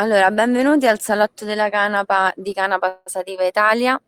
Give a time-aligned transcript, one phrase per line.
[0.00, 4.00] Allora, benvenuti al salotto della canapa di Canapa Sativa Italia.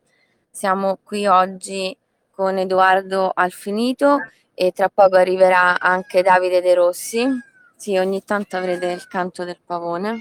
[0.51, 1.95] Siamo qui oggi
[2.31, 4.17] con Edoardo Alfinito
[4.55, 7.29] e tra poco arriverà anche Davide De Rossi.
[7.77, 10.21] Sì, ogni tanto avrete il canto del pavone.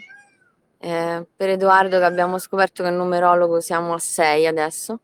[0.77, 4.99] Eh, per Edoardo che abbiamo scoperto che è numerologo siamo a 6 adesso.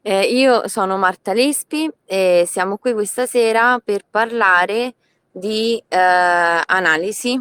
[0.00, 4.94] Eh, io sono Marta Lespi e siamo qui questa sera per parlare
[5.32, 7.36] di eh, analisi.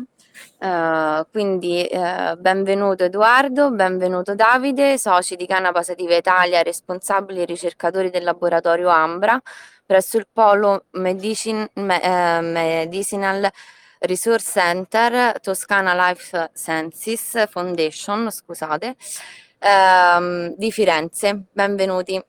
[0.60, 8.09] Uh, quindi uh, benvenuto Edoardo, benvenuto Davide, soci di Canapa Sativa Italia, responsabili e ricercatori
[8.09, 9.42] del laboratorio Ambra
[9.86, 13.50] presso il Polo Medicin, me, eh, Medicinal
[14.00, 18.95] Resource Center Toscana Life Sciences Foundation, scusate,
[19.59, 21.44] ehm, di Firenze.
[21.52, 22.22] Benvenuti.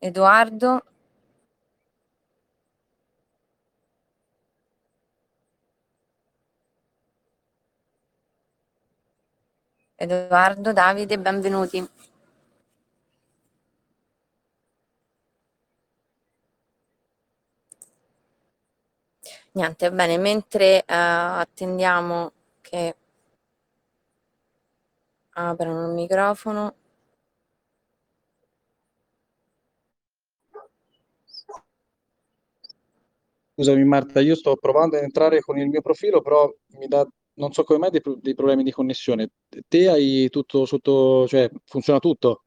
[0.00, 0.82] Edoardo.
[10.04, 11.88] Edoardo, Davide, benvenuti.
[19.52, 22.96] Niente, bene, mentre uh, attendiamo che
[25.30, 26.74] aprano il microfono.
[33.54, 37.52] Scusami Marta, io sto provando ad entrare con il mio profilo, però mi dà, non
[37.52, 39.30] so come mai, dei, dei problemi di connessione.
[39.68, 42.44] Te hai tutto sotto, cioè funziona tutto?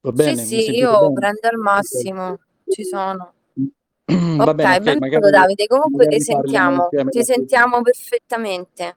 [0.00, 0.36] Va bene?
[0.36, 1.12] Sì, sì, io bene?
[1.12, 2.38] prendo al massimo, okay.
[2.68, 3.32] ci sono.
[4.04, 8.96] Va ok, bene, okay, benvenuto Davide, comunque ti sentiamo, ti sentiamo perfettamente.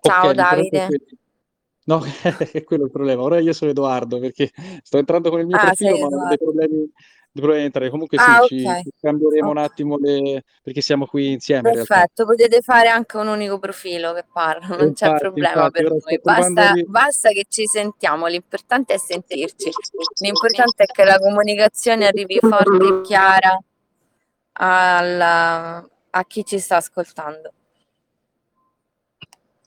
[0.00, 0.88] Ciao okay, Davide.
[1.86, 2.00] No,
[2.52, 3.22] è quello il problema.
[3.22, 4.50] Ora io sono Edoardo perché
[4.82, 6.92] sto entrando con il mio ah, profilo, ma ho dei problemi
[7.34, 7.90] dovrei entrare.
[7.90, 8.82] Comunque ah, sì, okay.
[8.82, 9.62] ci cambieremo okay.
[9.62, 10.44] un attimo le...
[10.62, 11.72] perché siamo qui insieme.
[11.72, 16.20] Perfetto, potete fare anche un unico profilo che parlo, non infatti, c'è problema per noi.
[16.22, 16.84] Basta, di...
[16.86, 19.70] basta, che ci sentiamo, l'importante è sentirci.
[20.20, 23.58] L'importante è che la comunicazione arrivi forte e chiara
[24.52, 25.88] alla...
[26.10, 27.52] a chi ci sta ascoltando.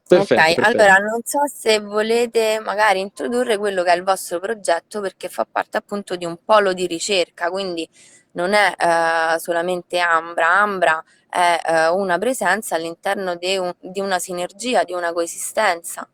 [0.07, 0.67] Perfetto, ok, perfetto.
[0.67, 5.45] allora non so se volete magari introdurre quello che è il vostro progetto perché fa
[5.49, 7.87] parte appunto di un polo di ricerca, quindi
[8.31, 14.19] non è eh, solamente Ambra, Ambra è eh, una presenza all'interno di, un, di, una
[14.19, 16.07] sinergia, di una coesistenza.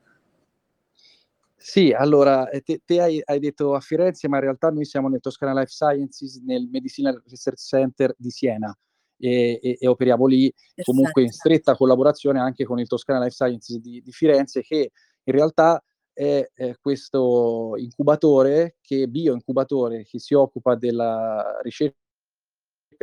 [1.56, 5.08] Sì, allora eh, te, te hai, hai, detto a Firenze, ma in realtà noi siamo
[5.08, 8.76] nel Toscana Life Sciences nel Medicinal Research Center di Siena
[9.23, 10.91] e, e, e operiamo lì Perfetto.
[10.91, 14.91] comunque in stretta collaborazione anche con il Toscana Life Sciences di, di Firenze che
[15.23, 21.95] in realtà è, è questo incubatore che bioincubatore che si occupa della ricerca,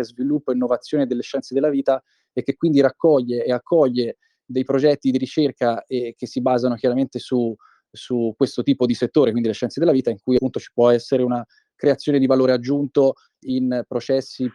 [0.03, 5.11] sviluppo e innovazione delle scienze della vita e che quindi raccoglie e accoglie dei progetti
[5.11, 7.55] di ricerca eh, che si basano chiaramente su,
[7.91, 10.91] su questo tipo di settore, quindi le scienze della vita, in cui appunto ci può
[10.91, 11.45] essere una
[11.75, 13.15] creazione di valore aggiunto
[13.47, 14.49] in processi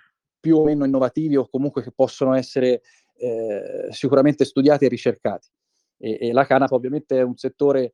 [0.46, 2.84] più o meno innovativi o comunque che possono essere
[3.16, 5.48] eh, sicuramente studiati e ricercati.
[5.98, 7.94] E, e, la canapa ovviamente è un settore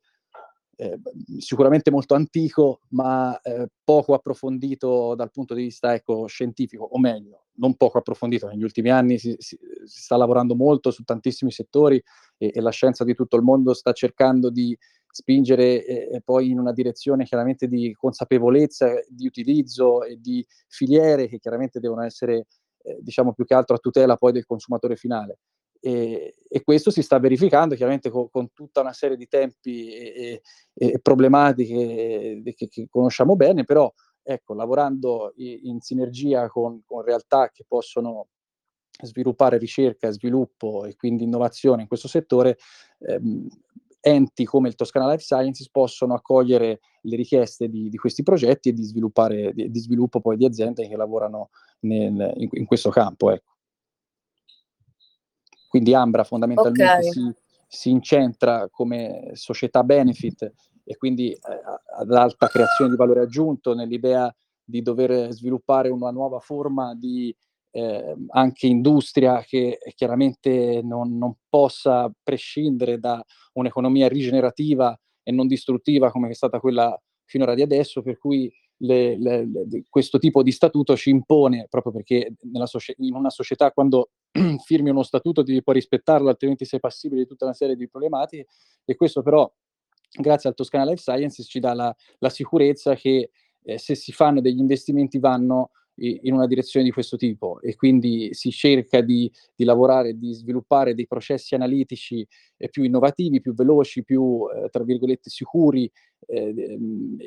[0.76, 1.00] eh,
[1.38, 7.46] sicuramente molto antico, ma eh, poco approfondito dal punto di vista ecco, scientifico, o meglio,
[7.56, 8.48] non poco approfondito.
[8.48, 12.02] Negli ultimi anni si, si, si sta lavorando molto su tantissimi settori
[12.38, 14.78] e, e, la scienza di tutto il mondo sta cercando di
[15.14, 21.38] spingere eh, poi in una direzione chiaramente di consapevolezza, di utilizzo e di filiere che
[21.38, 22.48] chiaramente devono essere,
[22.84, 25.40] eh, diciamo, più che altro a tutela poi del consumatore finale.
[25.84, 30.42] E, e questo si sta verificando chiaramente con, con tutta una serie di tempi e,
[30.76, 37.02] e, e problematiche che, che, conosciamo bene, però ecco, lavorando in, in sinergia con, con
[37.02, 38.28] realtà che possono
[39.02, 42.58] sviluppare ricerca, sviluppo e quindi innovazione in questo settore,
[43.00, 43.48] ehm,
[44.02, 48.74] enti come il Toscana Life Sciences possono accogliere le richieste di, di questi progetti e
[48.74, 51.50] di, di, di, sviluppo poi di aziende che lavorano
[51.82, 53.32] nel, in, in, questo campo.
[53.32, 53.51] Ecco.
[55.72, 57.12] Quindi Ambra fondamentalmente okay.
[57.14, 57.34] si,
[57.66, 60.52] si, incentra come società benefit
[60.84, 61.40] e quindi eh,
[61.98, 64.30] ad alta creazione di valore aggiunto nell'idea
[64.62, 67.34] di dover sviluppare una nuova forma di
[67.72, 74.94] eh, anche industria che chiaramente non, non, possa prescindere da un'economia rigenerativa
[75.24, 78.52] e non distruttiva come è stata quella finora di adesso, per cui
[78.82, 82.34] le, le, le, questo tipo di statuto ci impone, proprio perché
[82.66, 84.12] socie- in una società quando
[84.64, 88.48] firmi uno statuto devi poi rispettarlo, altrimenti sei passibile di tutta una serie di problematiche,
[88.86, 89.52] e questo però,
[90.12, 93.32] grazie al Toscana Life Sciences, ci dà la, la sicurezza che
[93.64, 97.60] eh, se si fanno degli investimenti vanno in una direzione di questo tipo.
[97.62, 102.26] E quindi si cerca di, di lavorare, di sviluppare dei processi analitici
[102.58, 105.92] eh, più innovativi, più veloci, più, eh, tra virgolette, sicuri
[106.28, 106.78] eh,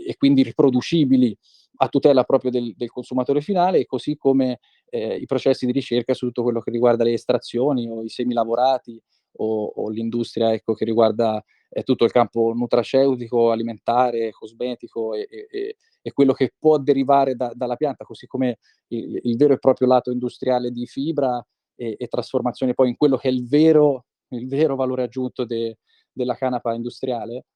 [0.07, 1.37] e quindi riproducibili
[1.77, 6.27] a tutela proprio del, del consumatore finale, così come eh, i processi di ricerca su
[6.27, 9.01] tutto quello che riguarda le estrazioni o i semilavorati
[9.37, 15.47] o, o l'industria ecco, che riguarda eh, tutto il campo nutraceutico, alimentare, cosmetico e, e,
[15.51, 15.77] e
[16.13, 18.59] quello che può derivare da, dalla pianta, così come
[18.89, 23.17] il, il, vero e proprio lato industriale di fibra e, e trasformazione poi in quello
[23.17, 25.79] che è il vero, il vero valore aggiunto de,
[26.13, 27.47] della canapa industriale,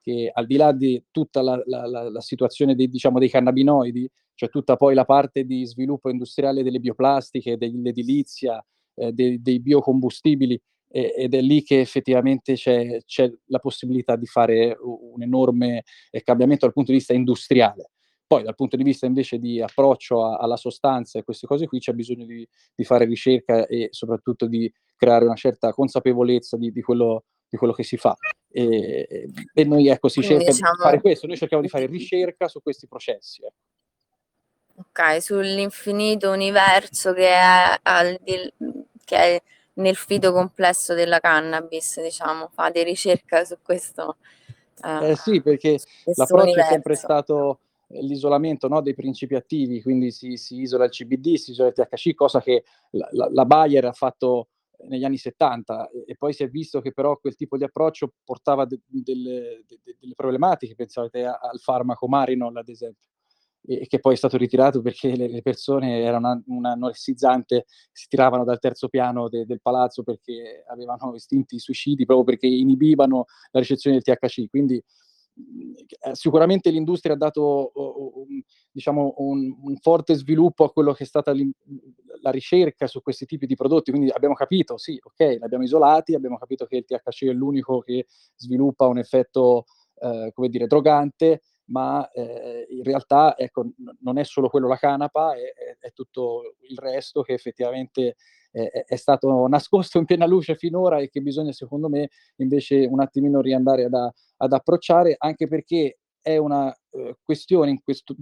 [0.00, 4.08] che al di là di tutta la, la, la, la situazione dei, diciamo, dei cannabinoidi,
[4.34, 8.64] cioè tutta poi la parte di sviluppo industriale delle bioplastiche, dell'edilizia,
[8.94, 14.74] eh, dei, dei biocombustibili, ed è lì che effettivamente c'è, c'è, la possibilità di fare
[14.80, 17.90] un enorme eh, cambiamento dal punto di vista industriale.
[18.28, 21.78] Poi dal punto di vista invece di approccio a, alla sostanza e queste cose qui
[21.78, 26.82] c'è bisogno di, di, fare ricerca e soprattutto di creare una certa consapevolezza di, di,
[26.82, 28.14] quello, di quello, che si fa.
[28.50, 30.74] E, e noi ecco, si Quindi, cerca diciamo...
[30.74, 33.42] di fare questo, noi cerchiamo di fare ricerca su questi processi.
[33.42, 33.52] Eh.
[34.76, 38.20] Ok, sull'infinito universo che è, al,
[39.04, 39.42] che è
[39.74, 44.16] nel fito complesso della cannabis, diciamo, fate ricerca su questo.
[44.84, 46.68] Eh, eh sì, perché l'approccio universo.
[46.68, 51.52] è sempre stato l'isolamento no, dei principi attivi, quindi si, si, isola il CBD, si
[51.52, 54.48] isola il THC, cosa che la, la, la Bayer ha fatto
[54.88, 58.12] negli anni 70 e, e, poi si è visto che però quel tipo di approccio
[58.24, 63.08] portava de, de, de, delle problematiche, pensate al farmaco Marinol ad esempio
[63.70, 68.44] e che poi è stato ritirato perché le, le persone erano un anoressizzante, si tiravano
[68.44, 74.00] dal terzo piano de, del palazzo perché avevano istinti suicidi proprio perché inibivano la ricezione
[74.00, 74.48] del THC.
[74.48, 74.84] Quindi eh,
[76.12, 77.72] sicuramente l'industria ha dato
[78.70, 81.32] diciamo, un, un, forte sviluppo a quello che è stata
[82.20, 86.14] la ricerca su questi tipi di prodotti, quindi abbiamo capito, sì, ok, li abbiamo isolati,
[86.14, 88.06] abbiamo capito che il THC è l'unico che
[88.36, 89.64] sviluppa un effetto,
[90.00, 93.70] eh, come dire, drogante, ma eh, in realtà ecco,
[94.00, 98.16] non è solo quello la canapa, è, è tutto il resto che effettivamente
[98.50, 103.00] è, è, stato nascosto in piena luce finora e che bisogna secondo me invece un
[103.00, 108.14] attimino riandare ad, ad approcciare, anche perché è una eh, questione, questo,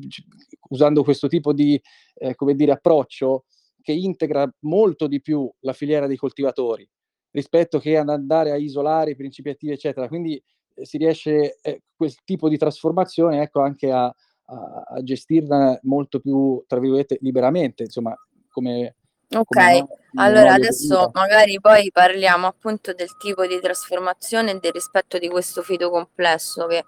[0.68, 1.80] usando questo tipo di
[2.14, 3.44] eh, come dire, approccio,
[3.80, 6.88] che integra molto di più la filiera dei coltivatori
[7.30, 10.08] rispetto che ad andare a isolare i principi attivi, eccetera.
[10.08, 10.42] Quindi
[10.82, 16.62] si riesce eh, quel tipo di trasformazione ecco, anche a, a, a, gestirla molto più,
[16.66, 18.14] tra virgolette, liberamente, insomma,
[18.48, 18.96] come...
[19.34, 19.88] Ok, come no,
[20.22, 25.62] allora adesso magari poi parliamo appunto del tipo di trasformazione e del rispetto di questo
[25.62, 26.84] fito complesso che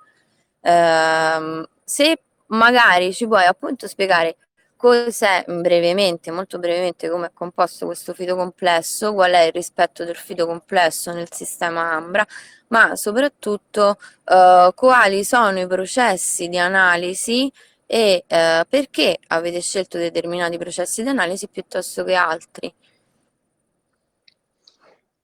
[0.61, 4.37] ehm, se magari ci puoi appunto spiegare
[4.77, 10.15] cos'è brevemente, molto brevemente, come è composto questo fito complesso, qual è il rispetto del
[10.17, 12.25] fito complesso nel sistema Ambra,
[12.69, 17.51] ma soprattutto eh, quali sono i processi di analisi
[17.91, 22.75] e eh, perché avete scelto determinati processi di analisi piuttosto che altri.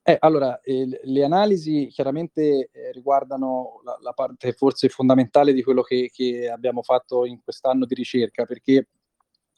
[0.03, 5.83] Eh, allora, eh, le analisi chiaramente eh, riguardano la, la, parte forse fondamentale di quello
[5.83, 8.89] che, che abbiamo fatto in quest'anno di ricerca, perché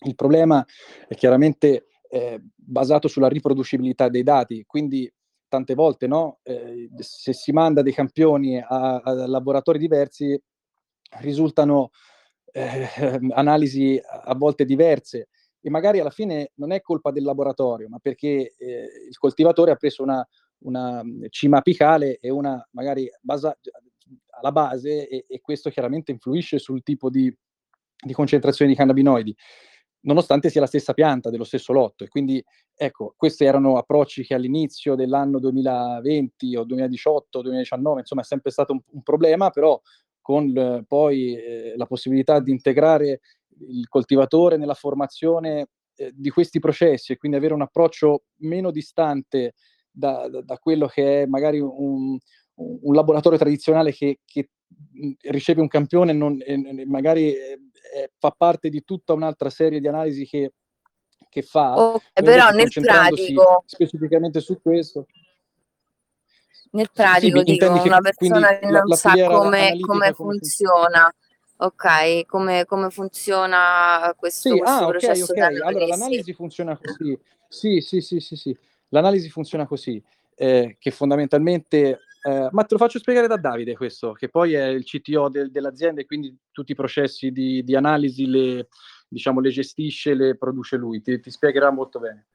[0.00, 0.64] il problema
[1.06, 5.12] è chiaramente eh, basato sulla riproducibilità dei dati, quindi
[5.46, 10.40] tante volte no, eh, se si manda dei campioni a, a laboratori diversi
[11.20, 11.90] risultano
[12.56, 12.88] eh,
[13.34, 15.28] analisi a volte diverse
[15.60, 19.76] e magari alla fine non è colpa del laboratorio, ma perché eh, il coltivatore ha
[19.76, 20.26] preso una,
[20.60, 23.56] una cima apicale e una magari basa,
[24.38, 27.34] alla base e, e, questo chiaramente influisce sul tipo di,
[28.04, 29.36] di concentrazione di cannabinoidi
[30.06, 32.04] nonostante sia la stessa pianta dello stesso lotto.
[32.04, 32.42] E quindi,
[32.76, 38.52] ecco, questi erano approcci che all'inizio dell'anno 2020 o 2018 o 2019, insomma, è sempre
[38.52, 39.80] stato un, un problema, però
[40.26, 43.20] con eh, poi eh, la possibilità di integrare
[43.68, 49.54] il coltivatore nella formazione eh, di questi processi e quindi avere un approccio meno distante
[49.88, 52.18] da, da, da quello che è magari un,
[52.54, 54.50] un laboratorio tradizionale che, che
[55.30, 60.26] riceve un campione non, e, magari eh, fa parte di tutta un'altra serie di analisi
[60.26, 60.54] che,
[61.28, 61.78] che fa.
[61.78, 63.62] Okay, però nel pratico...
[63.64, 65.06] Specificamente su questo.
[66.72, 71.12] Nel pratico, sì, dico, una persona che non la, sa come, come funziona.
[71.58, 75.68] Ok, come, come funziona questo, sì, questo ah, processo okay, okay.
[75.68, 77.18] Allora, l'analisi funziona così.
[77.48, 78.56] Sì, sì, sì, sì, sì.
[78.88, 80.02] L'analisi funziona così,
[80.34, 84.66] eh, che fondamentalmente eh, ma te lo faccio spiegare da Davide questo, che poi è
[84.66, 88.66] il CTO del, dell'azienda e quindi tutti i processi di, di analisi le,
[89.06, 91.00] diciamo, le gestisce, le produce lui.
[91.00, 92.26] Ti, ti spiegherà molto bene.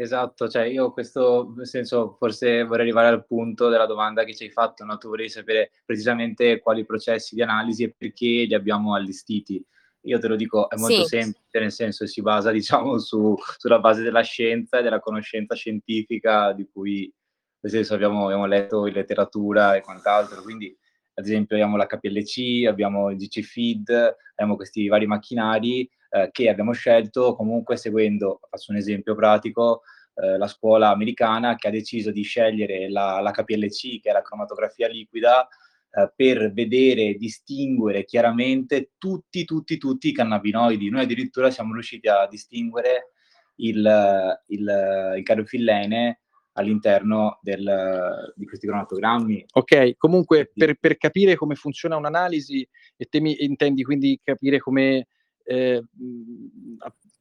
[0.00, 4.44] Esatto, cioè io questo, nel senso, forse vorrei arrivare al punto della domanda che ci
[4.44, 4.96] hai fatto, no?
[4.96, 9.62] tu vorrei sapere precisamente quali processi di analisi e perché li abbiamo allestiti.
[10.04, 11.18] Io te lo dico, è molto sì.
[11.18, 16.54] semplice, nel senso si basa, diciamo, su, sulla base della scienza e della conoscenza scientifica
[16.54, 17.12] di cui,
[17.60, 20.74] nel senso, abbiamo, abbiamo letto in letteratura e quant'altro, quindi
[21.12, 23.90] ad esempio abbiamo la KPLC, abbiamo il GC Feed,
[24.30, 29.82] abbiamo questi vari macchinari eh, che abbiamo scelto comunque seguendo, faccio un esempio pratico,
[30.14, 34.22] eh, la scuola americana che ha deciso di scegliere la, la KPLC, che è la
[34.22, 35.46] cromatografia liquida,
[35.92, 40.90] eh, per vedere, distinguere chiaramente tutti, tutti, tutti i cannabinoidi.
[40.90, 43.12] Noi addirittura siamo riusciti a distinguere
[43.56, 46.20] il, il, il carofillene
[46.52, 49.46] all'interno del, di questi cromatogrammi.
[49.52, 55.06] Ok, comunque per, per, capire come funziona un'analisi, e te mi intendi quindi capire come,
[55.44, 55.82] eh,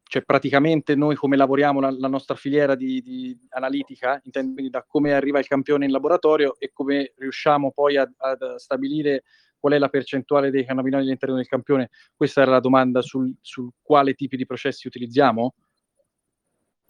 [0.10, 4.84] cioè praticamente noi come lavoriamo la, la nostra filiera di, di, analitica, intendi quindi da
[4.88, 9.24] come arriva il campione in laboratorio e come riusciamo poi a, a stabilire
[9.60, 11.90] qual è la percentuale dei cannabinoidi all'interno del campione.
[12.16, 15.54] Questa era la domanda sul, sul quale tipi di processi utilizziamo?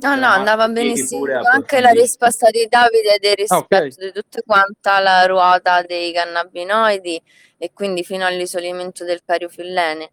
[0.01, 3.89] No, no, andava benissimo anche la risposta di Davide del rispetto ah, okay.
[3.89, 7.21] di tutta quanta la ruota dei cannabinoidi
[7.57, 10.09] e quindi fino all'isolimento del cariofillene.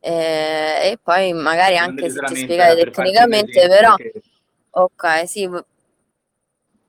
[0.00, 3.94] Eh, e poi magari anche se ci spiegate tecnicamente, però...
[3.94, 4.12] Che...
[4.70, 5.48] Ok, sì.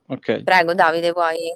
[0.06, 0.42] Okay.
[0.42, 1.52] Prego Davide, poi...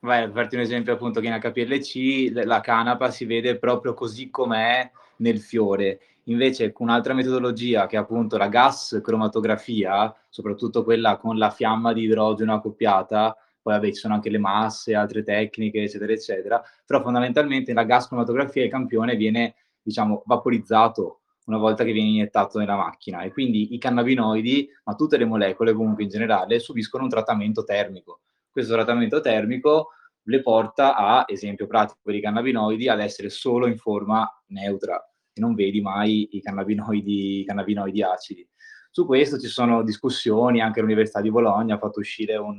[0.00, 4.30] Vai, per farti un esempio appunto che in HPLC la canapa si vede proprio così
[4.30, 11.36] com'è nel fiore Invece un'altra metodologia che è appunto la gas cromatografia, soprattutto quella con
[11.36, 16.12] la fiamma di idrogeno accoppiata, poi vabbè ci sono anche le masse, altre tecniche, eccetera,
[16.12, 22.08] eccetera, però fondamentalmente la gas cromatografia il campione viene, diciamo, vaporizzato una volta che viene
[22.08, 27.04] iniettato nella macchina e quindi i cannabinoidi, ma tutte le molecole comunque in generale, subiscono
[27.04, 28.20] un trattamento termico.
[28.50, 29.88] Questo trattamento termico
[30.24, 35.40] le porta a, esempio pratico per i cannabinoidi, ad essere solo in forma neutra e
[35.40, 38.48] non vedi mai i cannabinoidi, i cannabinoidi acidi.
[38.90, 42.58] Su questo ci sono discussioni, anche l'Università di Bologna ha fatto uscire un,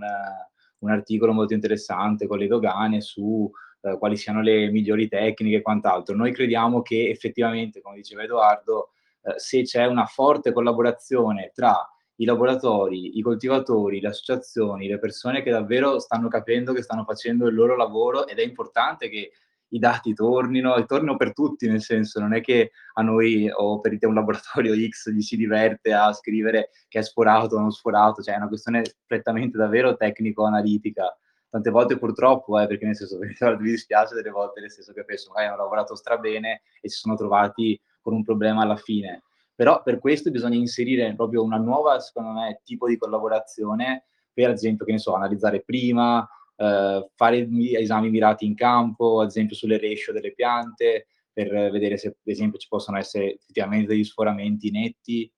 [0.80, 3.50] un articolo molto interessante con le dogane su
[3.82, 6.16] eh, quali siano le migliori tecniche e quant'altro.
[6.16, 8.92] Noi crediamo che effettivamente, come diceva Edoardo,
[9.24, 15.42] eh, se c'è una forte collaborazione tra i laboratori, i coltivatori, le associazioni, le persone
[15.42, 19.32] che davvero stanno capendo che stanno facendo il loro lavoro ed è importante che
[19.74, 23.80] i dati tornino e tornino per tutti, nel senso non è che a noi o
[23.80, 27.72] per te un laboratorio X gli si diverte a scrivere che è sforato o non
[27.72, 31.18] sforato, cioè è una questione prettamente davvero tecnico-analitica.
[31.52, 33.20] Tante volte purtroppo, eh, perché nel senso
[33.60, 37.16] mi dispiace delle volte, nel senso che penso magari hanno lavorato strabene e si sono
[37.16, 39.24] trovati con un problema alla fine.
[39.54, 44.56] Però per questo bisogna inserire proprio una nuova, secondo me, tipo di collaborazione per, ad
[44.56, 49.78] esempio, che ne so, analizzare prima, eh, fare esami mirati in campo, ad esempio sulle
[49.78, 55.32] ratio delle piante, per vedere se ad esempio ci possono essere effettivamente degli sforamenti netti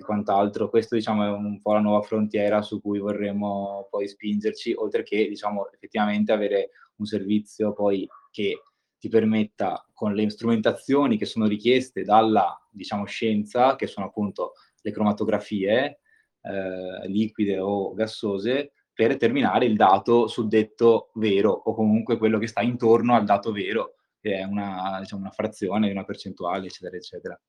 [0.00, 0.68] e quant'altro.
[0.68, 5.28] Questo diciamo è un po' la nuova frontiera su cui vorremmo poi spingerci, oltre che
[5.28, 8.62] diciamo effettivamente avere un servizio poi che
[8.98, 14.52] ti permetta con le strumentazioni che sono richieste dalla diciamo scienza, che sono appunto
[14.82, 16.00] le cromatografie
[16.42, 22.60] eh, liquide o gassose, per determinare il dato suddetto vero o comunque quello che sta
[22.60, 27.40] intorno al dato vero, che è una, diciamo, una frazione, una percentuale, eccetera, eccetera,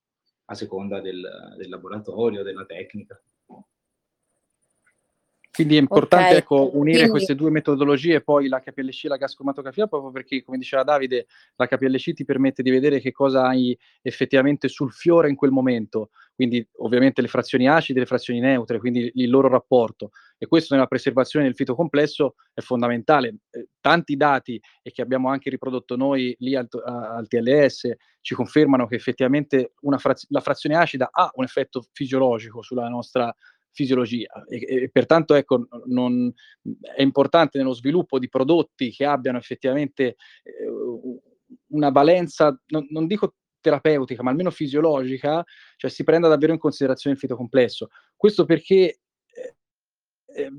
[0.51, 3.19] a seconda del, del laboratorio, della tecnica.
[5.53, 6.37] Quindi è importante okay.
[6.37, 7.09] ecco, unire Quindi...
[7.09, 11.27] queste due metodologie, poi la KPLC e la gas cromatografia, proprio perché, come diceva Davide,
[11.55, 16.11] la KPLC ti permette di vedere che cosa hai effettivamente sul fiore in quel momento,
[16.41, 20.09] quindi ovviamente le frazioni acide e le frazioni neutre, quindi il loro rapporto.
[20.39, 23.35] E questo nella preservazione del fito complesso è fondamentale.
[23.51, 28.87] Eh, tanti dati, e che abbiamo anche riprodotto noi lì al, al TLS, ci confermano
[28.87, 33.31] che effettivamente fraz- la frazione acida ha un effetto fisiologico sulla nostra
[33.69, 36.33] fisiologia e, e pertanto ecco, non,
[36.95, 40.65] è importante nello sviluppo di prodotti che abbiano effettivamente eh,
[41.67, 45.43] una valenza, non, non dico terapeutica, ma almeno fisiologica,
[45.77, 47.89] cioè si prenda davvero in considerazione il fitocomplesso.
[48.15, 48.99] Questo perché
[50.33, 50.51] eh,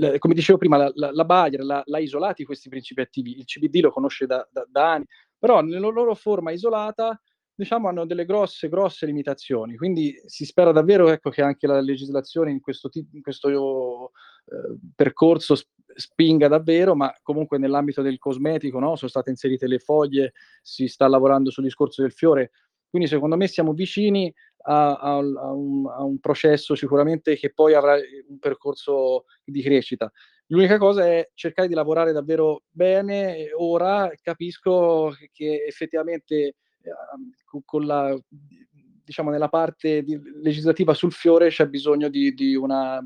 [0.00, 3.44] eh, come dicevo prima, la, la, la Bayer l'ha, l'ha, isolati questi principi attivi, il
[3.44, 5.06] CBD lo conosce da, da, da anni,
[5.38, 7.20] però nella loro forma isolata
[7.54, 9.76] diciamo, hanno delle grosse, grosse limitazioni.
[9.76, 14.12] Quindi si spera davvero ecco, che anche la legislazione in questo, in questo
[14.46, 15.54] eh, percorso
[15.94, 18.96] spinga davvero, ma comunque nell'ambito del cosmetico no?
[18.96, 20.32] sono state inserite le foglie,
[20.62, 22.50] si sta lavorando sul discorso del fiore.
[22.88, 24.32] Quindi secondo me siamo vicini
[24.64, 27.94] a, a, a, un, a, un, processo sicuramente che poi avrà
[28.28, 30.12] un percorso di crescita.
[30.48, 33.50] L'unica cosa è cercare di lavorare davvero bene.
[33.56, 41.48] Ora capisco che, che effettivamente eh, con la, diciamo, nella parte di, legislativa sul fiore
[41.48, 43.00] c'è bisogno di, di una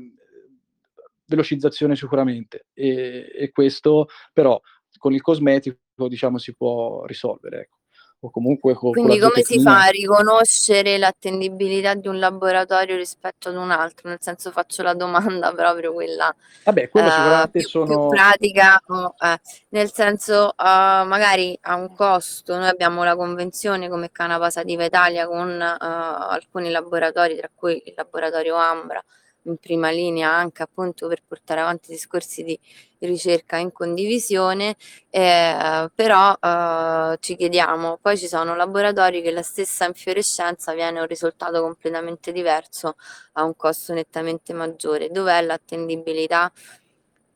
[1.27, 4.59] velocizzazione sicuramente e, e, questo però
[4.97, 7.61] con il cosmetico diciamo si può risolvere.
[7.61, 7.77] Ecco
[8.19, 13.49] o comunque con, Quindi con come si fa a riconoscere l'attendibilità di un laboratorio rispetto
[13.49, 14.09] ad un altro?
[14.09, 17.85] Nel senso faccio la domanda proprio quella Vabbè, uh, più, sono...
[17.85, 20.63] più, pratica, eh, nel senso uh,
[21.05, 25.83] magari a un costo, noi abbiamo la convenzione come Canapa Sativa Italia con uh,
[26.31, 29.03] alcuni laboratori, tra cui il laboratorio Ambra,
[29.49, 32.59] in prima linea anche appunto per portare avanti discorsi di
[32.99, 34.75] ricerca in condivisione,
[35.09, 41.07] eh, però eh, ci chiediamo, poi ci sono laboratori che la stessa infiorescenza viene un
[41.07, 42.95] risultato completamente diverso
[43.33, 45.09] a un costo nettamente maggiore.
[45.09, 46.51] Dov'è l'attendibilità?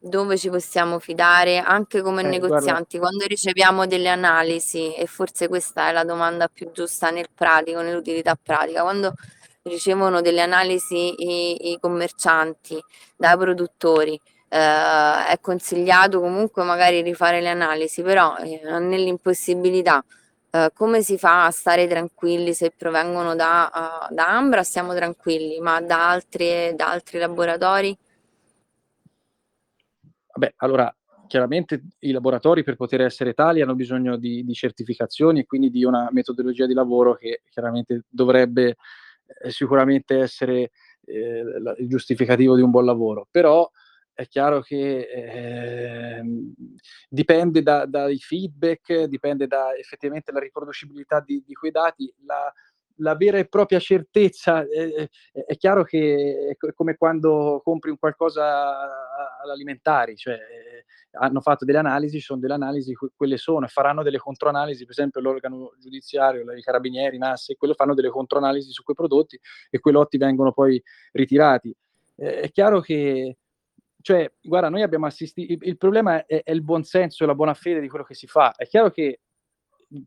[0.04, 3.18] Dove ci possiamo fidare anche come eh, negozianti guarda.
[3.18, 8.36] quando riceviamo delle analisi e forse questa è la domanda più giusta nel pratico, nell'utilità
[8.42, 9.14] pratica, quando
[9.64, 12.80] ricevono delle analisi i, i commercianti
[13.16, 14.20] dai produttori.
[14.48, 20.04] Eh, è consigliato comunque magari rifare le analisi, però eh, nell'impossibilità
[20.54, 23.72] eh, come si fa a stare tranquilli se provengono da,
[24.10, 24.64] uh, da Ambra?
[24.64, 27.98] Stiamo tranquilli, ma da altri, da altri laboratori?
[30.34, 30.94] Vabbè, allora
[31.28, 35.86] chiaramente i laboratori per poter essere tali hanno bisogno di, di certificazioni e quindi di
[35.86, 38.76] una metodologia di lavoro che chiaramente dovrebbe
[39.50, 40.72] sicuramente essere
[41.06, 41.44] eh,
[41.78, 43.70] il giustificativo di un buon lavoro, però
[44.14, 46.22] è chiaro che eh,
[47.10, 52.52] dipende da, dai feedback, dipende da effettivamente la riproducibilità di, di quei dati, la,
[52.98, 59.42] la vera e propria certezza, eh, è chiaro che è come quando compri un qualcosa
[59.42, 60.71] all'alimentari, cioè eh,
[61.12, 65.22] hanno fatto delle analisi, sono delle analisi, quelle sono, e faranno delle controanalisi, per esempio
[65.22, 70.18] l'organo giudiziario, i carabinieri, NAS, quello fanno delle controanalisi su quei prodotti e quei lotti
[70.18, 71.76] vengono poi ritirati.
[72.16, 73.38] Eh, è chiaro che
[74.02, 77.36] cioè, guarda, noi abbiamo assistito, il, il problema è, è, il buon senso e la
[77.36, 78.54] buona fede di quello che si fa.
[78.56, 79.20] È chiaro che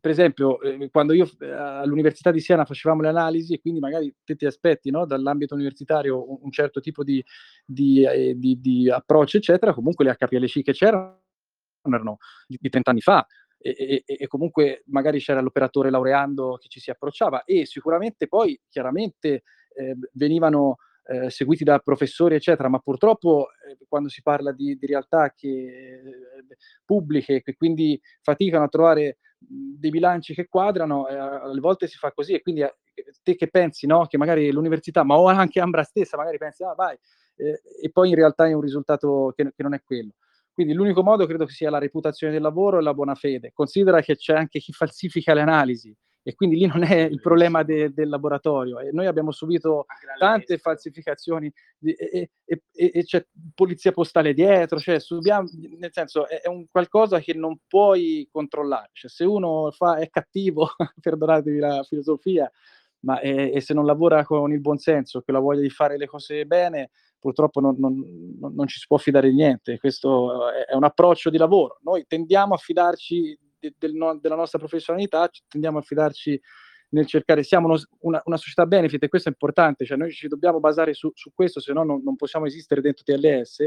[0.01, 4.15] per esempio, eh, quando io eh, all'Università di Siena facevamo le analisi e quindi magari
[4.25, 7.23] te ti aspetti no, dall'ambito universitario un, un certo tipo di,
[7.65, 11.21] di, eh, di, di, approccio, eccetera, comunque le HPLC che c'erano
[11.83, 12.17] erano
[12.47, 13.27] di, 30 anni fa
[13.59, 18.59] e, e, e, comunque magari c'era l'operatore laureando che ci si approcciava e sicuramente poi
[18.71, 19.43] chiaramente
[19.75, 24.87] eh, venivano eh, seguiti da professori, eccetera, ma purtroppo eh, quando si parla di, di
[24.87, 31.61] realtà che, eh, pubbliche che quindi faticano a trovare dei bilanci che quadrano, eh, alle
[31.61, 32.75] volte si fa così e quindi eh,
[33.23, 34.07] te che pensi, no?
[34.07, 36.97] Che magari l'università, ma o anche Ambra stessa, magari pensi, ah vai,
[37.37, 40.13] eh, e poi in realtà è un risultato che, che, non è quello.
[40.53, 43.51] Quindi l'unico modo credo che sia la reputazione del lavoro e la buona fede.
[43.53, 45.95] Considera che c'è anche chi falsifica le analisi
[46.27, 48.81] e quindi lì non è il problema de, del laboratorio.
[48.81, 49.85] E noi abbiamo subito
[50.19, 55.47] tante falsificazioni di, e, e, e, c'è polizia postale dietro, cioè subiamo,
[55.79, 58.89] nel senso è, è, un qualcosa che non puoi controllare.
[58.95, 62.51] Cioè, se uno fa, è cattivo, perdonatevi la filosofia,
[63.01, 65.99] ma è, e se non lavora con il buon senso, che la voglia di fare
[65.99, 68.03] le cose bene, purtroppo non, non,
[68.41, 69.79] non ci si può fidare di niente.
[69.79, 71.81] Questo è, è un approccio di lavoro.
[71.83, 73.39] Noi tendiamo a fidarci
[73.77, 76.41] del no, della nostra professionalità tendiamo a fidarci
[76.91, 80.29] nel cercare, siamo uno, una, una, società benefit e questo è importante, cioè noi ci
[80.29, 83.67] dobbiamo basare su, su questo, se no non, non, possiamo esistere dentro TLS,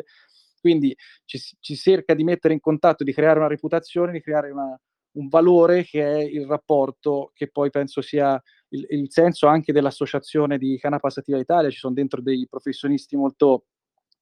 [0.61, 4.79] quindi ci, ci, cerca di mettere in contatto, di creare una reputazione, di creare una,
[5.17, 10.57] un valore che è il rapporto che poi penso sia il, il senso anche dell'associazione
[10.57, 13.65] di Cana Passativa Italia, ci sono dentro dei professionisti molto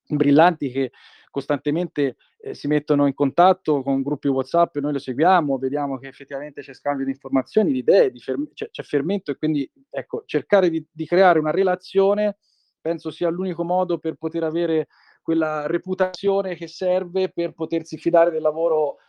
[0.07, 0.91] brillanti che
[1.35, 6.61] costantemente eh, si mettono in contatto con gruppi WhatsApp, noi lo seguiamo, vediamo che effettivamente
[6.61, 10.69] c'è scambio di informazioni, di idee, di fer- c'è, c'è, fermento e quindi ecco, cercare
[10.69, 12.37] di, di, creare una relazione
[12.79, 14.87] penso sia l'unico modo per poter avere
[15.21, 18.99] quella reputazione che serve per potersi fidare del lavoro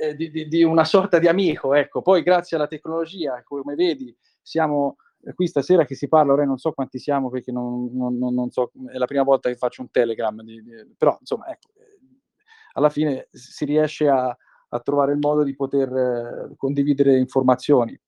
[0.00, 1.74] eh, di, di, di, una sorta di amico.
[1.74, 2.02] Ecco.
[2.02, 4.12] Poi grazie alla tecnologia, come vedi,
[4.42, 4.96] siamo
[5.34, 8.70] qui stasera che si parla, ora non so quanti siamo perché non, non, non, so,
[8.90, 11.72] è la prima volta che faccio un telegram, di, di, però insomma, ecco,
[12.72, 14.36] alla fine si riesce a,
[14.68, 17.98] a trovare il modo di poter eh, condividere informazioni.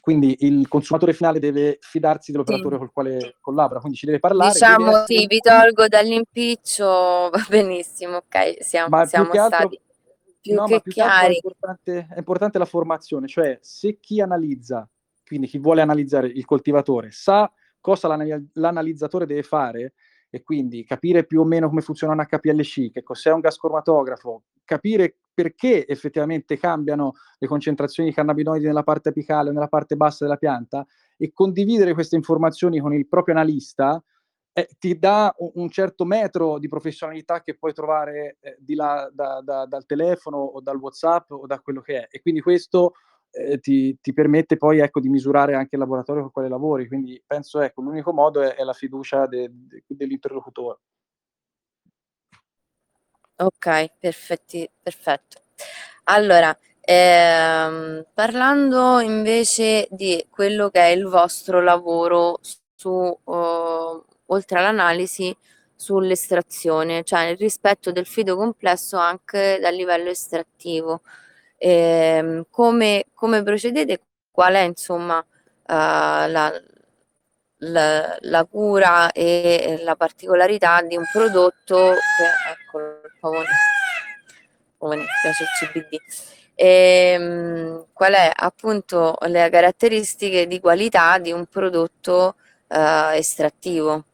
[0.00, 2.80] Quindi il consumatore finale deve fidarsi dell'operatore sì.
[2.80, 4.50] col quale collabora, quindi ci deve parlare.
[4.52, 6.86] Diciamo deve sì, vi tolgo dall'impiccio,
[7.30, 9.80] va benissimo, ok, siamo, siamo più stati altro,
[10.40, 11.34] più no, che più chiari.
[11.34, 14.88] È importante, è importante la formazione, cioè se chi analizza
[15.32, 19.94] quindi chi vuole analizzare il coltivatore sa cosa l'anal- l'analizzatore deve fare
[20.28, 24.42] e quindi capire più o meno come funziona un HPLC, che cos'è un gas cromatografo,
[24.62, 30.24] capire perché effettivamente cambiano le concentrazioni di cannabinoidi nella parte apicale o nella parte bassa
[30.26, 34.02] della pianta e condividere queste informazioni con il proprio analista
[34.52, 39.40] eh, ti dà un, certo metro di professionalità che puoi trovare eh, di là da,
[39.42, 42.08] da, dal telefono o dal WhatsApp o da quello che è.
[42.10, 42.92] E quindi questo
[43.32, 46.86] eh, ti, ti, permette poi ecco, di misurare anche il laboratorio con quale lavori.
[46.86, 50.78] Quindi penso ecco, l'unico modo è, è la fiducia de, de, dell'interlocutore.
[53.36, 55.40] Ok, perfetti, perfetto.
[56.04, 62.38] Allora, ehm, parlando invece di quello che è il vostro lavoro
[62.74, 65.36] su, uh, oltre all'analisi,
[65.74, 71.02] sull'estrazione, cioè il rispetto del fido complesso anche dal livello estrattivo
[71.64, 74.00] eh, come, come, procedete,
[74.32, 75.24] qual è insomma uh,
[75.68, 76.52] la,
[77.58, 83.46] la, la, cura e la particolarità di un prodotto che, ecco il pavone,
[84.76, 85.96] pavone piace il CBD.
[86.56, 92.34] E, um, qual è appunto le caratteristiche di qualità di un prodotto
[92.66, 94.04] uh, estrattivo?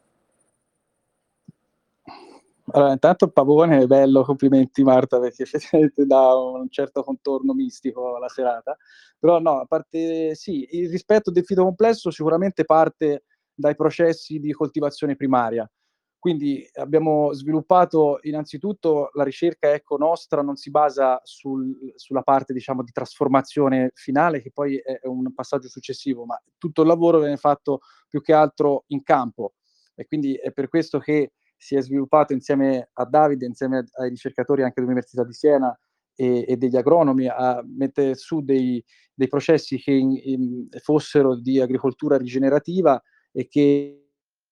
[2.70, 8.16] Allora, intanto il pavone è bello, complimenti Marta, perché effettivamente dà un certo contorno mistico
[8.16, 8.76] alla serata.
[9.18, 14.52] Però no, a parte sì, il rispetto del fito complesso sicuramente parte dai processi di
[14.52, 15.68] coltivazione primaria.
[16.18, 22.83] Quindi abbiamo sviluppato innanzitutto la ricerca ecco nostra non si basa sul, sulla parte diciamo
[22.83, 27.81] di trasformazione finale che poi è un passaggio successivo, ma tutto il lavoro viene fatto
[28.09, 29.54] più che altro in campo
[29.94, 34.62] e quindi è per questo che si è sviluppato insieme a Davide, insieme ai ricercatori
[34.62, 35.77] anche dell'Università di Siena
[36.14, 41.61] e, e degli agronomi, a mettere su dei, dei processi che in, in, fossero di
[41.61, 43.01] agricoltura rigenerativa
[43.33, 44.05] e che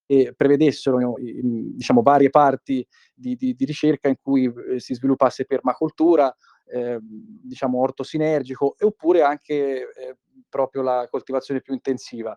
[0.09, 6.33] e prevedessero diciamo, varie parti di, di, di, ricerca in cui eh, si sviluppasse permacultura,
[6.71, 10.17] eh, diciamo orto sinergico, oppure anche eh,
[10.47, 12.33] proprio la coltivazione più intensiva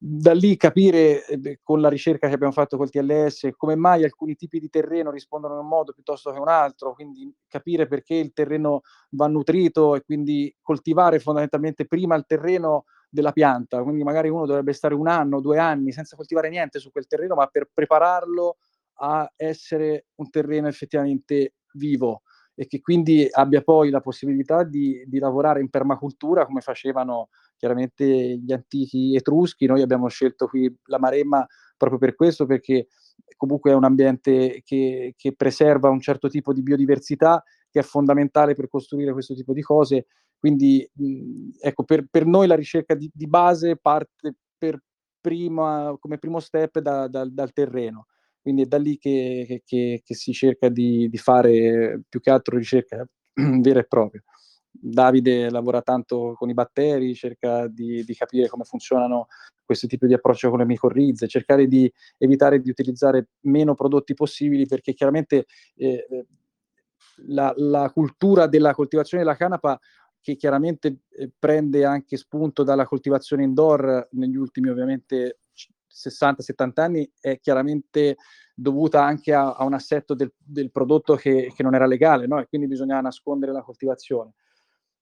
[0.00, 4.36] da lì capire eh, con la ricerca che abbiamo fatto col TLS come mai alcuni
[4.36, 8.32] tipi di terreno rispondono in un modo piuttosto che un altro, quindi capire perché il
[8.32, 14.46] terreno va nutrito e quindi coltivare fondamentalmente prima il terreno della pianta, quindi magari uno
[14.46, 18.58] dovrebbe stare un anno, due anni senza coltivare niente su quel terreno, ma per prepararlo
[19.00, 22.22] a essere un terreno effettivamente vivo
[22.54, 27.28] e che quindi abbia poi la possibilità di, di lavorare in permacultura come facevano
[27.58, 28.04] chiaramente
[28.38, 29.66] gli antichi etruschi.
[29.66, 32.88] Noi abbiamo scelto qui la Maremma proprio per questo, perché
[33.36, 38.54] comunque è un ambiente che, che preserva un certo tipo di biodiversità che è fondamentale
[38.54, 40.06] per costruire questo tipo di cose.
[40.38, 40.88] Quindi,
[41.60, 44.36] ecco, per, per, noi la ricerca di, di base parte
[45.20, 48.06] prima, come primo step da, da, dal terreno
[48.48, 52.56] quindi è da lì che, che, che si cerca di, di, fare più che altro
[52.56, 53.06] ricerca
[53.60, 54.22] vera e propria.
[54.80, 59.26] Davide lavora tanto con i batteri, cerca di, di capire come funzionano
[59.64, 64.66] questo tipo di approccio con le micorrize, cercare di evitare di utilizzare meno prodotti possibili
[64.66, 66.06] perché chiaramente eh,
[67.26, 69.78] la, la, cultura della coltivazione della canapa
[70.20, 75.38] che chiaramente eh, prende anche spunto dalla coltivazione indoor negli ultimi ovviamente
[76.06, 78.16] 60-70 anni è chiaramente
[78.54, 82.38] dovuta anche a, a un assetto del, del prodotto che, che, non era legale, no?
[82.40, 84.32] e quindi bisognava nascondere la coltivazione.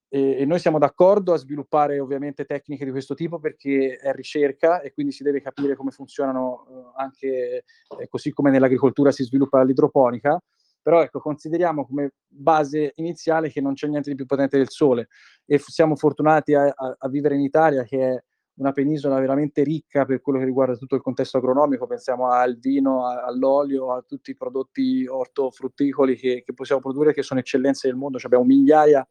[0.08, 4.80] E, e, noi siamo d'accordo a sviluppare ovviamente tecniche di questo tipo perché è ricerca
[4.80, 7.64] e quindi si deve capire come funzionano uh, anche
[7.98, 10.40] eh, così come nell'agricoltura si sviluppa l'idroponica,
[10.80, 15.08] però ecco, consideriamo come base iniziale che non c'è niente di più potente del sole.
[15.44, 18.24] E f- siamo fortunati a, a, a vivere in Italia che è
[18.58, 23.06] una penisola veramente ricca per quello che riguarda tutto il contesto agronomico, pensiamo al vino,
[23.06, 28.18] all'olio, a tutti i prodotti ortofrutticoli che, che possiamo produrre, che sono eccellenze del mondo,
[28.18, 29.06] cioè abbiamo migliaia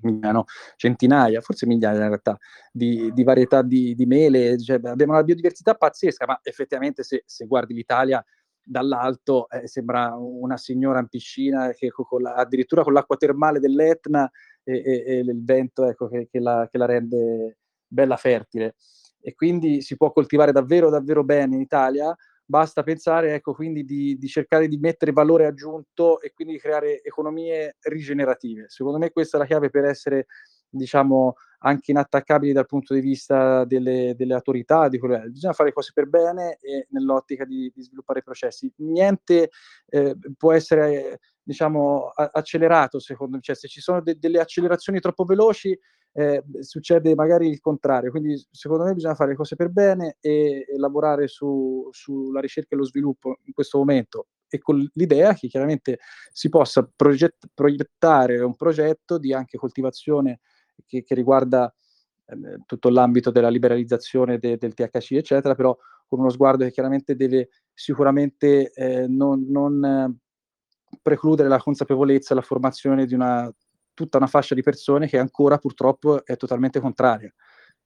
[0.00, 0.44] no,
[0.76, 2.38] centinaia, forse migliaia in realtà,
[2.70, 7.46] di, di varietà di, di mele, cioè, abbiamo una biodiversità pazzesca, ma effettivamente se, se
[7.46, 8.24] guardi l'Italia
[8.64, 14.30] dall'alto eh, sembra una signora in piscina che con la, addirittura con l'acqua termale dell'Etna
[14.62, 18.76] e, e, e il vento ecco, che, che, la, che la rende bella fertile.
[19.20, 22.14] E quindi si può coltivare davvero davvero bene in Italia,
[22.44, 27.02] basta pensare ecco quindi di, di cercare di mettere valore aggiunto e quindi di creare
[27.02, 28.66] economie rigenerative.
[28.68, 30.26] Secondo me questa è la chiave per essere
[30.68, 35.92] diciamo anche inattaccabili dal punto di vista delle, delle autorità, di quello, bisogna fare cose
[35.94, 38.72] per bene e nell'ottica di, di sviluppare i processi.
[38.76, 39.50] Niente
[39.86, 45.24] eh, può essere diciamo accelerato secondo me, cioè se ci sono de- delle accelerazioni troppo
[45.24, 45.78] veloci
[46.12, 48.10] eh, succede magari il contrario.
[48.10, 52.74] Quindi secondo me bisogna fare le cose per bene e, e lavorare su, sulla ricerca
[52.74, 55.98] e lo sviluppo in questo momento e con l'idea che chiaramente
[56.30, 60.40] si possa proget- proiettare un progetto di anche coltivazione
[60.84, 61.72] che, che riguarda
[62.26, 67.16] eh, tutto l'ambito della liberalizzazione de- del THC, eccetera, però con uno sguardo che chiaramente
[67.16, 70.16] deve sicuramente eh, non, non eh,
[71.00, 73.50] precludere la consapevolezza la formazione di una,
[73.94, 77.32] tutta una fascia di persone che ancora purtroppo è totalmente contraria.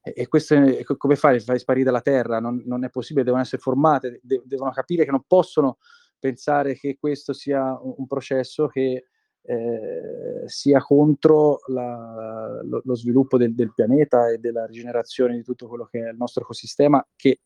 [0.01, 1.39] E, e questo è, come fai?
[1.39, 2.39] Fai sparire dalla terra?
[2.39, 5.77] Non, non, è possibile, devono essere formate, de- devono capire che non possono
[6.19, 9.05] pensare che questo sia un processo che
[9.49, 15.67] eh, sia contro la, lo, lo, sviluppo del, del, pianeta e della rigenerazione di tutto
[15.67, 17.41] quello che è il nostro ecosistema, che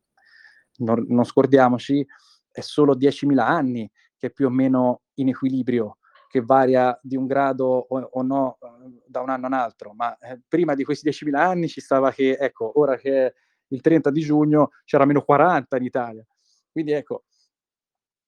[0.77, 2.05] non, non scordiamoci,
[2.51, 5.97] è solo 10.000 anni che è più o meno in equilibrio,
[6.31, 9.93] che varia di un grado o, o no eh, da un anno a un altro,
[9.93, 13.33] ma eh, prima di questi 10.000 anni ci stava che, ecco, ora che è
[13.67, 16.25] il 30 di giugno c'era meno 40 in Italia.
[16.71, 17.25] Quindi ecco,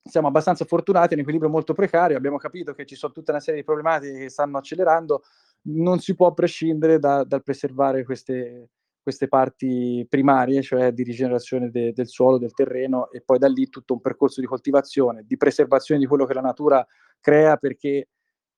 [0.04, 3.40] siamo abbastanza fortunati, è un equilibrio molto precario, abbiamo capito che ci sono tutta una
[3.40, 5.24] serie di problematiche che stanno accelerando,
[5.68, 8.70] non si può prescindere da, dal preservare queste,
[9.04, 13.70] queste parti primarie, cioè di rigenerazione de, del suolo, del terreno e poi da lì
[13.70, 16.86] tutto un percorso di coltivazione, di preservazione di quello che la natura
[17.20, 18.08] crea perché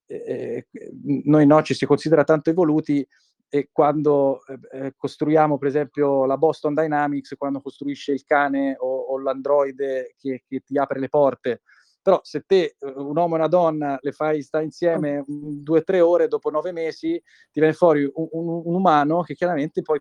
[0.06, 0.92] eh, eh
[1.26, 3.06] noi no, ci si considera tanto evoluti
[3.50, 8.88] e quando eh, eh, costruiamo per esempio la Boston Dynamics, quando costruisce il cane o,
[8.88, 11.62] o l'androide che, che, ti apre le porte,
[12.02, 15.84] però se te, eh, un uomo e una donna, le fai stare insieme due o
[15.84, 17.20] tre ore, dopo nove mesi
[17.52, 20.00] ti viene fuori un, un, un, umano che chiaramente poi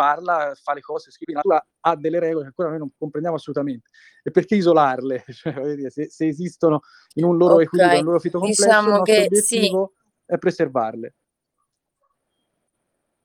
[0.00, 3.36] parla, fa le cose, scrive, la natura ha delle regole che ancora noi non comprendiamo
[3.36, 3.90] assolutamente.
[4.22, 5.24] E perché isolarle?
[5.30, 6.80] Cioè, se, se, esistono
[7.14, 7.64] in un loro okay.
[7.66, 10.32] equilibrio, in un loro fito complesso, diciamo il nostro obiettivo sì.
[10.32, 11.14] è preservarle.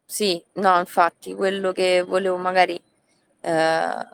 [0.05, 2.79] Sì, no, infatti quello che volevo magari
[3.41, 4.07] eh,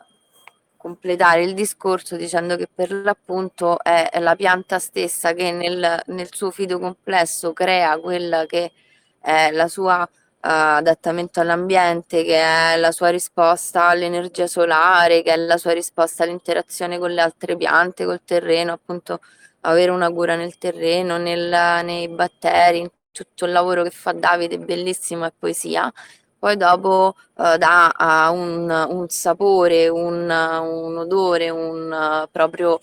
[0.78, 6.30] completare il discorso dicendo che per l'appunto è, è la pianta stessa che nel, nel
[6.32, 8.72] suo fito complesso crea quella che
[9.20, 10.08] è la sua
[10.42, 16.98] adattamento all'ambiente, che è la sua risposta all'energia solare, che è la sua risposta all'interazione
[17.00, 19.20] con le altre piante, col terreno, appunto
[19.62, 25.26] avere una cura nel terreno, nel, nei batteri, tutto il lavoro che fa Davide, bellissimo,
[25.26, 25.92] è poesia.
[26.40, 32.80] Poi dopo uh, dà un, un, sapore, un, un odore, un uh, proprio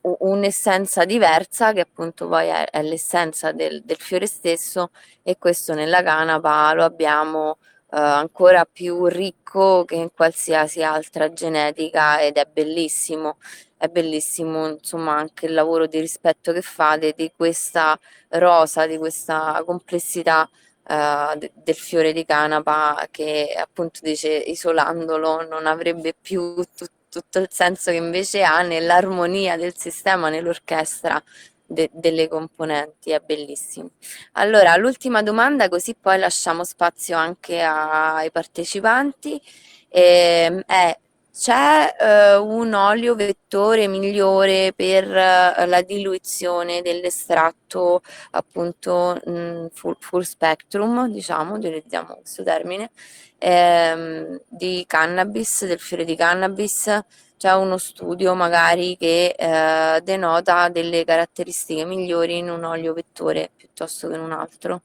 [0.00, 4.90] un'essenza diversa che appunto poi è, è l'essenza del, del, fiore stesso
[5.22, 7.56] e questo nella canapa lo abbiamo uh,
[7.96, 13.36] ancora più ricco che in qualsiasi altra genetica ed è bellissimo
[13.76, 17.98] è bellissimo insomma anche il lavoro di rispetto che fate di questa
[18.30, 20.48] rosa, di questa complessità
[20.88, 27.38] uh, de- del fiore di canapa che appunto dice isolandolo non avrebbe più tut- tutto
[27.38, 31.22] il senso che invece ha nell'armonia del sistema, nell'orchestra
[31.66, 33.90] de- delle componenti, è bellissimo.
[34.32, 39.40] Allora, l'ultima domanda così poi lasciamo spazio anche ai partecipanti.
[39.88, 40.98] Eh, è
[41.36, 49.96] c'è eh, un olio vettore migliore per eh, la diluizione dell'estratto appunto mh, mm, full,
[49.98, 52.90] full, spectrum, diciamo, utilizziamo questo termine,
[53.38, 57.00] ehm, di cannabis, del fiore di cannabis.
[57.36, 64.08] C'è uno studio magari che eh, denota delle caratteristiche migliori in un olio vettore piuttosto
[64.08, 64.82] che in un altro.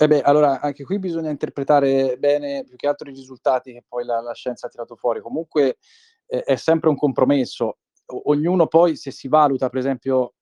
[0.00, 4.04] Eh beh, allora anche qui bisogna interpretare bene più che altro i risultati che poi
[4.04, 5.20] la, la scienza ha tirato fuori.
[5.20, 5.78] Comunque
[6.26, 7.78] eh, è sempre un compromesso.
[8.06, 10.34] O, ognuno poi, se si valuta, per esempio,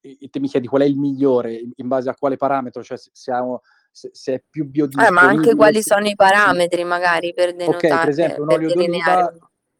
[0.00, 3.42] te mi chiedi qual è il migliore, in, base a quale parametro, cioè se, ha,
[3.90, 5.20] se, se è più biodisponibile.
[5.20, 7.92] Eh, ma anche quali sono i parametri magari per denotare?
[7.92, 9.32] Ok, per esempio, un olio d'oliva,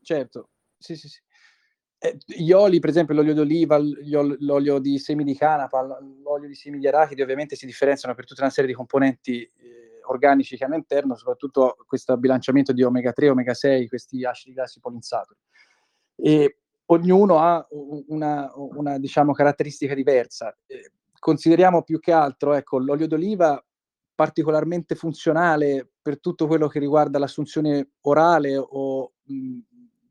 [0.03, 1.21] certo, sì, sì, sì.
[2.05, 5.87] Eh, gli oli, per esempio l'olio d'oliva, l'olio di semi di canapa,
[6.25, 10.01] l'olio di semi di arachidi, ovviamente si differenziano per tutta una serie di componenti eh,
[10.07, 14.81] organici che hanno all'interno, soprattutto questo bilanciamento di omega 3 omega 6, questi acidi grassi
[14.81, 15.39] polinsaturi.
[16.17, 17.65] E ognuno ha
[18.09, 20.53] una, una diciamo, caratteristica diversa.
[20.67, 23.65] Eh, consideriamo più che altro ecco, l'olio d'oliva
[24.13, 29.59] particolarmente funzionale per tutto quello che riguarda l'assunzione orale o mh,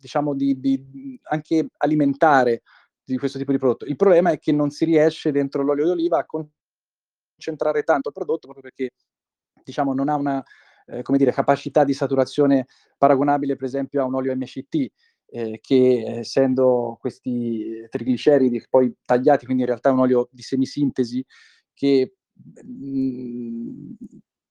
[0.01, 2.63] diciamo, di, di, anche alimentare
[3.03, 3.85] di questo tipo di prodotto.
[3.85, 8.47] Il problema è che non si riesce dentro l'olio d'oliva a concentrare tanto il prodotto
[8.47, 8.95] proprio perché
[9.63, 10.43] diciamo, non ha una
[10.87, 12.65] eh, dire, capacità di saturazione
[12.97, 14.91] paragonabile per esempio a un olio MCT.
[15.33, 21.25] Eh, che essendo questi trigliceridi poi tagliati, quindi in realtà è un olio di semisintesi
[21.73, 23.91] che mh, mm,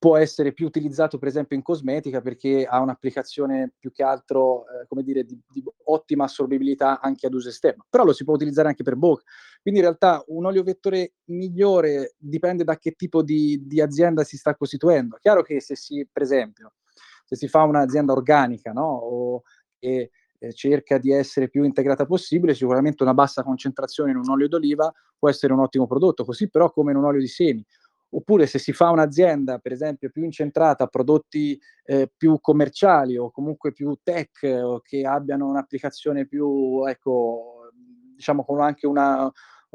[0.01, 4.87] può essere più utilizzato per esempio in cosmetica perché ha un'applicazione più che altro, eh,
[4.89, 8.69] come dire, di, di, ottima assorbibilità anche ad uso esterno, però lo si può utilizzare
[8.69, 9.25] anche per bocca.
[9.61, 14.39] Quindi in realtà un olio vettore migliore dipende da che tipo di, di azienda si
[14.39, 15.19] sta costituendo.
[15.21, 16.73] Chiaro che se si, per esempio,
[17.27, 18.87] se si fa un'azienda organica, no?
[18.87, 19.43] O,
[19.79, 24.49] e, eh, cerca di essere più integrata possibile, sicuramente una bassa concentrazione in un olio
[24.49, 27.63] d'oliva può essere un ottimo prodotto, così però come in un olio di semi.
[28.12, 33.31] Oppure se si fa un'azienda, per esempio, più incentrata a prodotti eh, più commerciali o
[33.31, 37.70] comunque più tech o che abbiano un'applicazione più, ecco,
[38.16, 39.31] diciamo con anche una,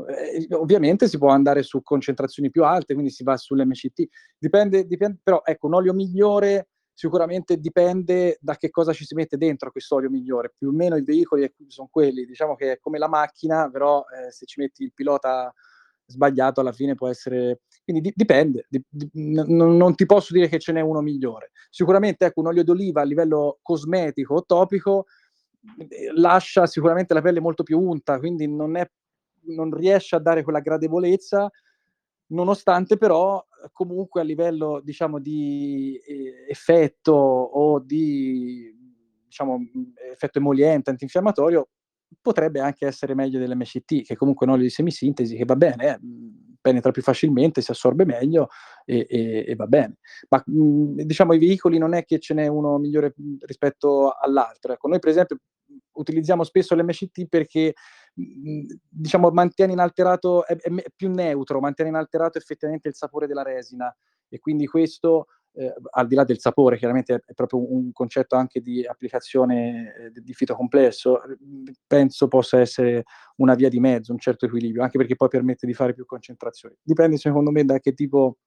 [0.08, 4.04] eh, ovviamente si può andare su concentrazioni più alte, quindi si va sull'MCT.
[4.38, 9.38] Dipende, dipende, però ecco, un olio migliore sicuramente dipende da che cosa ci si mette
[9.38, 10.54] dentro a quest'olio migliore.
[10.58, 14.32] Più o meno i veicoli sono quelli, diciamo che è come la macchina, però eh,
[14.32, 15.54] se ci metti il pilota
[16.06, 17.62] sbagliato alla fine può essere...
[17.86, 21.52] Quindi di- dipende, di- di- n- non ti posso dire che ce n'è uno migliore.
[21.70, 25.06] Sicuramente ecco, un olio d'oliva a livello cosmetico o topico
[25.88, 28.90] eh, lascia sicuramente la pelle molto più unta, quindi non, è,
[29.48, 31.50] non riesce a dare quella gradevolezza
[32.28, 38.74] nonostante però comunque a livello diciamo di eh, effetto o di
[39.26, 39.60] diciamo
[40.12, 41.70] effetto emoliente antinfiammatorio
[42.22, 46.00] potrebbe anche essere meglio dell'MCT che comunque non è di semisintesi che va bene eh,
[46.66, 48.50] penetra più facilmente si assorbe meglio
[48.86, 49.98] e, e, e va bene.
[50.30, 54.74] Ma mh, diciamo i veicoli non è che ce n'è uno migliore rispetto all'altro.
[54.74, 55.38] Ecco noi per esempio
[55.94, 57.76] utilizziamo spesso l'MCT perché
[58.14, 63.96] diciamo mantiene inalterato, è, è, più neutro, mantiene inalterato effettivamente il sapore della resina
[64.28, 68.62] e quindi questo, eh, al di là del sapore, chiaramente è, proprio un, concetto anche
[68.62, 71.22] di applicazione eh, di fito complesso,
[71.88, 73.04] penso possa essere
[73.38, 76.76] una via di mezzo, un certo equilibrio, anche perché poi permette di fare più concentrazioni.
[76.82, 78.38] Dipende secondo me da che tipo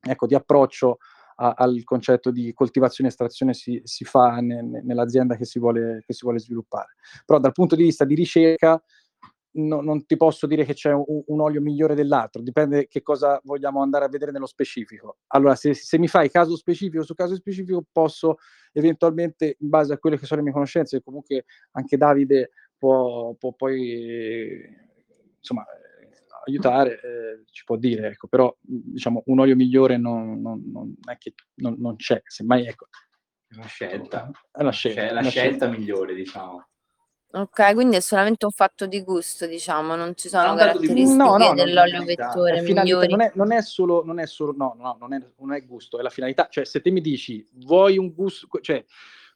[0.00, 0.98] ecco, di approccio
[1.36, 5.58] a, al concetto di coltivazione e estrazione si, si fa ne, ne, nell'azienda che si,
[5.58, 6.94] vuole, che si vuole sviluppare.
[7.24, 8.82] Però dal punto di vista di ricerca
[9.52, 13.40] no, non ti posso dire che c'è un, un, olio migliore dell'altro, dipende che cosa
[13.44, 15.18] vogliamo andare a vedere nello specifico.
[15.28, 18.36] Allora, se, se, mi fai caso specifico su caso specifico, posso
[18.72, 23.34] eventualmente, in base a quelle che sono le mie conoscenze, e comunque anche Davide può,
[23.34, 24.62] può poi,
[25.36, 25.64] insomma,
[26.46, 31.16] aiutare, eh, ci può dire, ecco, però diciamo un olio migliore non, non, non è
[31.18, 32.88] che non, non c'è, semmai ecco.
[33.46, 34.30] È una scelta.
[34.52, 36.68] È una scelta, cioè, è la scelta, scelta migliore, diciamo.
[37.32, 41.36] Ok, quindi è solamente un fatto di gusto, diciamo, non ci sono No, caratteristiche no,
[41.36, 43.06] no, dell'olio vettore migliori.
[43.08, 46.00] non è, non è solo, non è solo, no, no, non è, non è gusto,
[46.00, 46.48] è la finalità.
[46.50, 48.84] Cioè, se te mi dici, vuoi un gusto, cioè,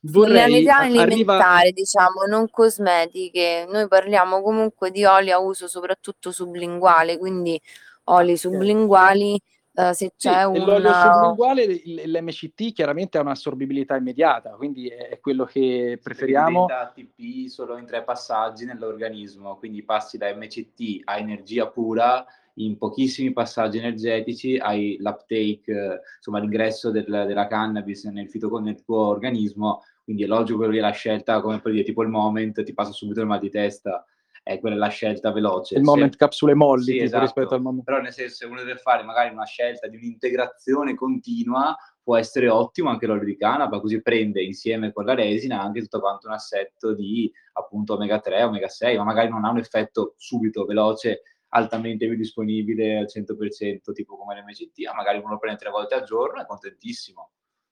[0.01, 3.65] vorrei, Finalità a- arriva, alimentare, diciamo, non cosmetiche.
[3.69, 7.61] Noi parliamo comunque di oli a uso soprattutto sublinguale, quindi
[8.05, 9.41] oli sublinguali
[9.77, 11.13] Uh, se Sì, c'è e l'olio una...
[11.13, 16.67] sublinguale, l'MCT chiaramente ha un'assorbibilità immediata, quindi è, quello che preferiamo.
[16.67, 22.25] ATP solo in tre passaggi nell'organismo, quindi passi da MCT a energia pura
[22.59, 28.81] in pochissimi passaggi energetici, hai l'uptake, eh, insomma l'ingresso del- della cannabis nel, fito- nel
[28.85, 32.75] tuo organismo, quindi è logico che la scelta, come per dire, tipo il moment, ti
[32.75, 34.05] passa subito il mal di testa,
[34.45, 35.77] è quella la scelta veloce.
[35.77, 36.19] Il moment Se...
[36.19, 37.23] capsule molli sì, esatto.
[37.23, 37.83] rispetto al moment.
[37.83, 42.51] Però nel senso, se uno deve fare magari una scelta di un'integrazione continua, può essere
[42.51, 46.35] ottimo anche l'olio di canapa, così prende insieme con la resina anche tutto quanto un
[46.35, 51.23] assetto di appunto omega 3, omega 6, ma magari non ha un effetto subito, veloce,
[51.49, 56.05] altamente biodisponibile al 100%, tipo come l'MCT, ma magari uno lo prende tre volte al
[56.05, 57.31] giorno è contentissimo.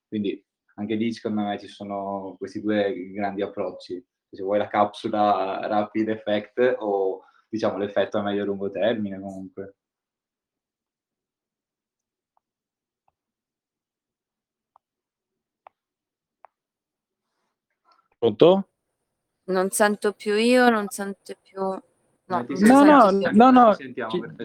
[0.08, 0.42] Quindi
[0.76, 4.02] anche lì secondo me ci sono questi due grandi approcci
[4.37, 9.75] se vuoi la capsula rapid effect o diciamo l'effetto a medio e lungo termine comunque.
[18.18, 18.68] Pronto?
[19.45, 21.61] Non sento più io, non sento più...
[21.61, 21.83] No,
[22.25, 23.95] No, no, no, noi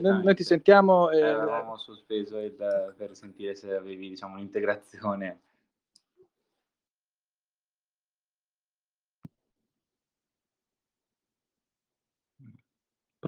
[0.02, 1.10] no, noi ti sentiamo.
[1.12, 5.44] Eh, eh, avevamo sospeso il, per sentire se avevi diciamo un'integrazione.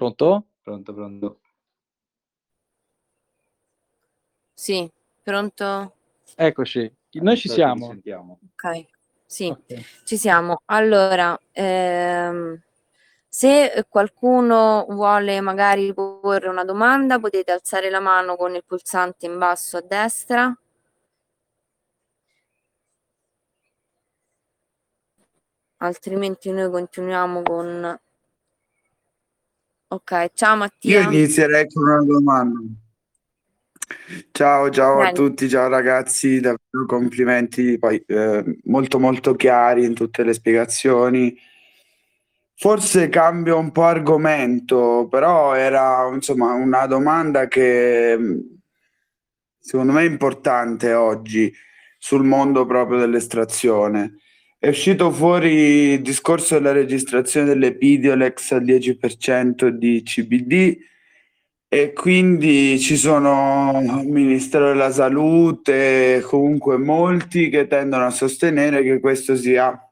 [0.04, 0.46] Pronto?
[0.62, 1.40] Pronto, pronto.
[4.54, 4.90] Sì,
[5.22, 5.94] pronto?
[6.36, 6.90] Eccoci,
[7.20, 7.98] noi ci siamo.
[8.54, 8.86] Ok,
[9.26, 10.04] sì, Ok.
[10.04, 10.62] ci siamo.
[10.66, 12.58] Allora, ehm,
[13.28, 19.36] se qualcuno vuole magari porre una domanda, potete alzare la mano con il pulsante in
[19.36, 20.58] basso a destra.
[25.82, 28.00] Altrimenti noi continuiamo con...
[29.92, 31.00] Ok, ciao Io Mattia.
[31.00, 32.60] inizierei con una domanda.
[34.30, 40.22] Ciao, ciao a tutti, ciao ragazzi, davvero complimenti, poi eh, molto molto chiari in tutte
[40.22, 41.36] le spiegazioni.
[42.54, 48.16] Forse cambio un po' argomento, però era insomma una domanda che
[49.58, 51.52] secondo me è importante oggi
[51.98, 54.18] sul mondo proprio dell'estrazione.
[54.62, 60.76] È uscito fuori il discorso della registrazione delle Pidiolex al 10% di CBD
[61.66, 69.00] e quindi ci sono il Ministero della Salute, comunque molti che tendono a sostenere che
[69.00, 69.82] questo sia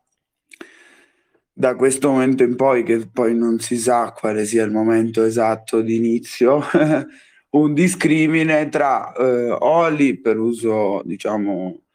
[1.51, 5.81] da questo momento in poi, che poi non si sa quale sia il momento esatto
[5.81, 6.62] di inizio,
[7.57, 11.88] un discrimine tra eh, oli per uso, diciamo,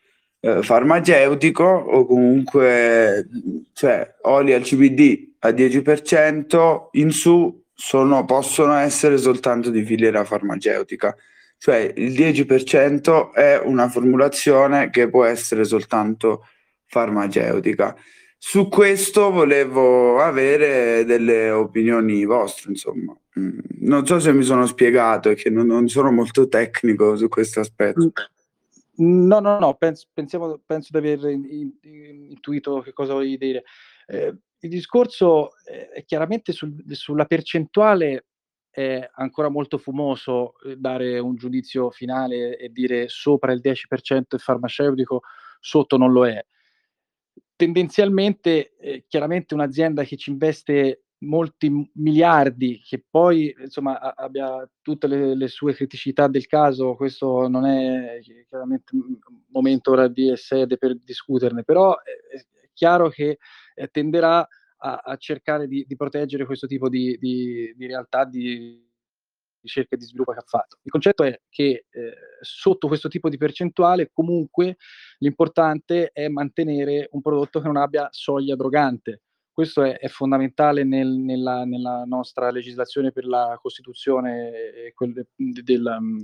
[0.45, 3.29] eh, farmaceutico o comunque,
[3.71, 11.15] cioè, oli al CBD a 10% in su sono, possono essere soltanto di filiera farmaceutica.
[11.57, 16.45] Cioè il 10% è una formulazione che può essere soltanto
[16.87, 17.95] farmaceutica.
[18.37, 23.17] Su questo volevo avere delle opinioni vostre, insomma.
[23.39, 27.61] Mm, non so se mi sono spiegato che non, non sono molto tecnico su questo
[27.61, 28.11] aspetto.
[28.95, 33.63] No, no, no, penso, pensiamo, penso di aver intuito che cosa volevi dire.
[34.05, 38.27] Eh, il discorso è chiaramente sul, sulla percentuale
[38.69, 44.39] è ancora molto fumoso eh, dare un giudizio finale e dire sopra il 10% è
[44.39, 45.21] farmaceutico,
[45.59, 46.43] sotto non lo è
[47.55, 55.36] tendenzialmente, eh, chiaramente un'azienda che ci investe molti miliardi, che poi insomma abbia tutte le,
[55.36, 59.17] le, sue criticità del caso, questo non è chiaramente un
[59.49, 63.38] momento ora di sede per discuterne, però è chiaro che
[63.76, 64.47] eh, tenderà
[64.78, 68.91] a, a cercare di, di, proteggere questo tipo di, di, di realtà, di
[69.61, 70.78] ricerca e di sviluppo che ha fatto.
[70.84, 74.78] Il concetto è che eh, sotto questo tipo di percentuale comunque
[75.19, 79.21] l'importante è mantenere un prodotto che non abbia soglia drogante.
[79.53, 84.51] Questo è, è fondamentale nel, nella, nella, nostra legislazione per la Costituzione
[84.95, 86.21] quel, della, mm,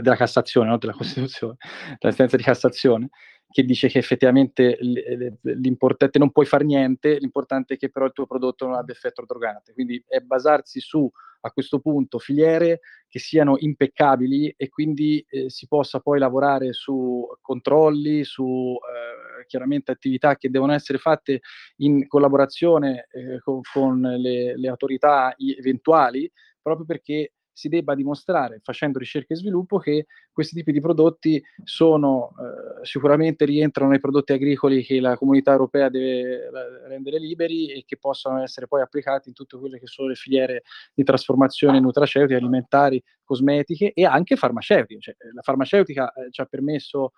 [0.00, 0.78] della Cassazione, no?
[0.78, 1.56] della Costituzione,
[2.00, 3.08] della sentenza di Cassazione,
[3.54, 8.26] che dice che effettivamente l'importante non puoi fare niente, l'importante è che però il tuo
[8.26, 9.72] prodotto non abbia effetto drogante.
[9.72, 11.08] Quindi è basarsi su
[11.42, 17.24] a questo punto filiere che siano impeccabili e quindi eh, si possa poi lavorare su
[17.40, 21.40] controlli, su eh, chiaramente attività che devono essere fatte
[21.76, 26.28] in collaborazione eh, con, con le, le autorità eventuali,
[26.60, 32.34] proprio perché si debba dimostrare, facendo ricerca e sviluppo, che questi tipi di prodotti sono
[32.38, 36.50] eh, sicuramente rientrano nei prodotti agricoli che la comunità europea deve
[36.88, 40.64] rendere liberi e che possono essere poi applicati in tutte quelle che sono le filiere
[40.92, 45.00] di trasformazione nutraceutiche, alimentari, cosmetiche e anche farmaceutiche.
[45.00, 47.12] Cioè, la farmaceutica eh, ci ha permesso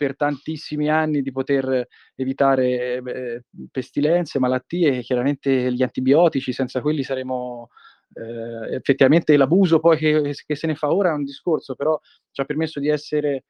[0.00, 7.68] per tantissimi anni di poter evitare eh, pestilenze, malattie, chiaramente gli antibiotici, senza quelli saremmo
[8.12, 11.98] eh, effettivamente l'abuso poi che, che, se ne fa ora è un discorso, però
[12.30, 13.44] ci ha permesso di essere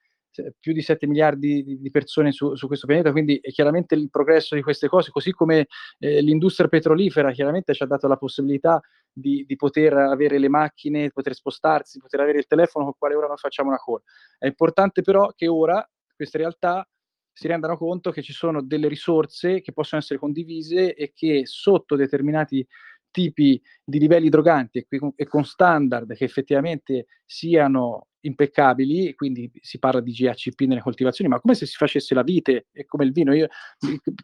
[0.59, 4.63] più di 7 miliardi di, persone su, su, questo pianeta, quindi chiaramente il progresso di
[4.63, 5.67] queste cose, così come
[5.99, 8.81] eh, l'industria petrolifera chiaramente ci ha dato la possibilità
[9.13, 13.27] di, di, poter avere le macchine, poter spostarsi, poter avere il telefono con quale ora
[13.27, 14.03] noi facciamo una call.
[14.39, 16.87] È importante però che ora queste realtà
[17.33, 21.97] si rendano conto che ci sono delle risorse che possono essere condivise e che sotto
[21.97, 22.67] determinati
[23.11, 30.13] tipi di livelli droganti e, con standard che effettivamente siano impeccabili, quindi si parla di
[30.13, 33.33] GHP nelle coltivazioni, ma come se si facesse la vite e come il vino.
[33.35, 33.49] Io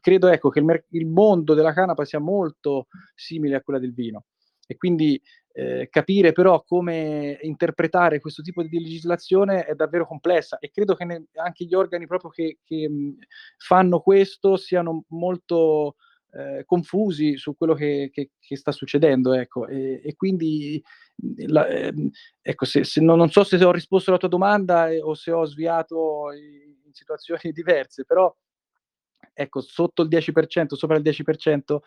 [0.01, 3.95] credo ecco, che il, mer- il mondo della canapa sia molto simile a quella del
[3.95, 4.25] vino
[4.67, 5.21] e quindi
[5.53, 11.05] eh, capire però come interpretare questo tipo di legislazione è davvero complessa e credo che
[11.05, 13.19] ne- anche gli organi proprio che, che mh,
[13.57, 15.97] fanno questo siano molto
[16.37, 20.83] eh, confusi su quello che, che, che, sta succedendo, ecco, e, e quindi
[21.47, 21.93] la, eh,
[22.43, 25.31] ecco, se, se non, non, so se ho risposto alla tua domanda eh, o se
[25.31, 28.35] ho sviato in, situazioni diverse, però
[29.33, 31.79] ecco, sotto il 10%, sopra il 10%,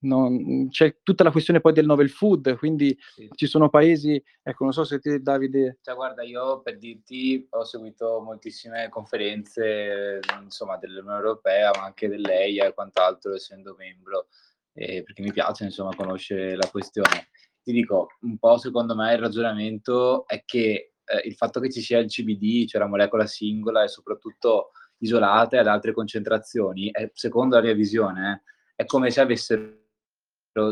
[0.00, 3.28] non, c'è tutta la questione poi del novel food, quindi sì.
[3.34, 5.78] ci sono paesi, ecco, non so se te Davide...
[5.80, 12.66] Cioè, guarda, io per dirti ho seguito moltissime conferenze, insomma, dell'Unione Europea, ma anche dell'EIA
[12.66, 14.28] e quant'altro, essendo membro,
[14.74, 17.28] eh, perché mi piace, insomma, conoscere la questione.
[17.62, 21.80] Ti dico, un po' secondo me il ragionamento è che eh, il fatto che ci
[21.80, 27.56] sia il CBD, cioè la molecola singola e soprattutto isolata ad altre concentrazioni, è, secondo
[27.56, 29.84] la mia visione, eh, è come se avessero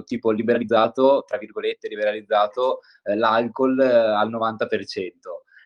[0.04, 4.66] tipo liberalizzato, tra virgolette, liberalizzato eh, l'alcol eh, al 90%.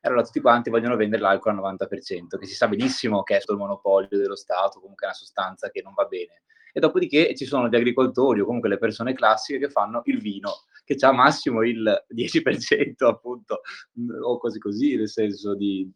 [0.01, 3.41] e allora tutti quanti vogliono vendere l'alcol al 90%, che si sa benissimo che è
[3.41, 6.43] sotto il monopolio dello Stato, comunque è una sostanza che non va bene.
[6.73, 10.64] E dopodiché ci sono gli agricoltori o comunque le persone classiche che fanno il vino,
[10.85, 13.62] che ha massimo il 10% appunto,
[14.23, 15.91] o così così, nel senso di,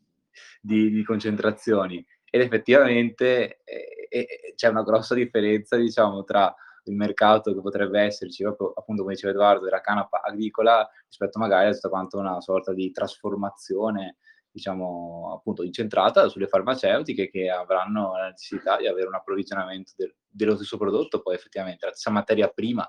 [0.60, 2.04] di, di concentrazioni.
[2.28, 6.54] Ed effettivamente eh, eh, c'è una grossa differenza, diciamo, tra
[6.84, 11.68] il mercato che potrebbe esserci, proprio appunto come diceva Edoardo, della canapa agricola rispetto magari
[11.68, 14.16] a tutta quanto una sorta di trasformazione
[14.52, 20.56] diciamo appunto incentrata sulle farmaceutiche che avranno la necessità di avere un approvvigionamento del, dello
[20.56, 22.88] stesso prodotto, poi effettivamente la stessa materia prima,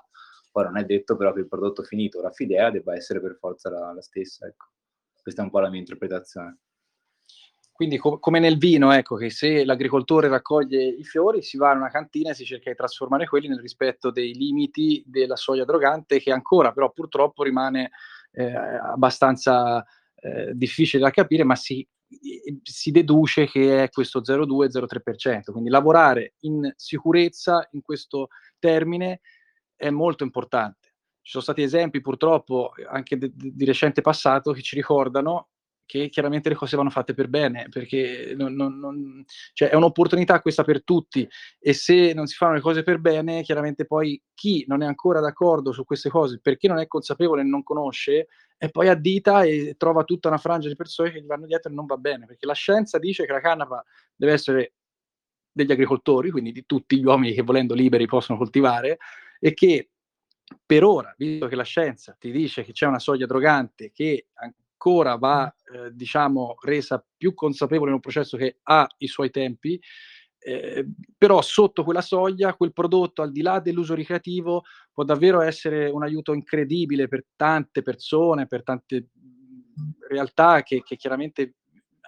[0.52, 3.70] poi non è detto però che il prodotto finito, la fidea, debba essere per forza
[3.70, 4.66] la, la stessa, ecco.
[5.22, 6.58] Questa è un po' la mia interpretazione.
[7.74, 11.78] Quindi co- come nel vino, ecco, che se l'agricoltore raccoglie i fiori, si va in
[11.78, 16.20] una cantina e si cerca di trasformare quelli nel rispetto dei limiti della soia drogante,
[16.20, 17.90] che ancora però purtroppo rimane
[18.30, 21.84] eh, abbastanza eh, difficile da capire, ma si,
[22.62, 25.50] si, deduce che è questo 0,2-0,3%.
[25.50, 28.28] Quindi lavorare in sicurezza in questo
[28.60, 29.20] termine
[29.74, 30.94] è molto importante.
[31.20, 35.48] Ci sono stati esempi purtroppo anche di, di recente passato che ci ricordano
[35.86, 40.40] che chiaramente le cose vanno fatte per bene, perché non, non, non, cioè è un'opportunità
[40.40, 41.28] questa per tutti
[41.58, 45.20] e se non si fanno le cose per bene, chiaramente poi chi non è ancora
[45.20, 49.74] d'accordo su queste cose, perché non è consapevole e non conosce, e poi addita e
[49.76, 52.46] trova tutta una frangia di persone che gli vanno dietro e non va bene, perché
[52.46, 54.72] la scienza dice che la canapa deve essere
[55.52, 58.98] degli agricoltori, quindi di tutti gli uomini che volendo liberi possono coltivare,
[59.38, 59.90] e che
[60.64, 64.26] per ora, visto che la scienza ti dice che c'è una soglia drogante che
[64.74, 69.80] ancora va, eh, diciamo, resa più consapevole in un processo che ha i suoi tempi,
[70.38, 75.88] eh, però sotto quella soglia quel prodotto, al di là dell'uso ricreativo, può davvero essere
[75.88, 79.08] un aiuto incredibile per tante persone, per tante
[80.08, 81.54] realtà che, che chiaramente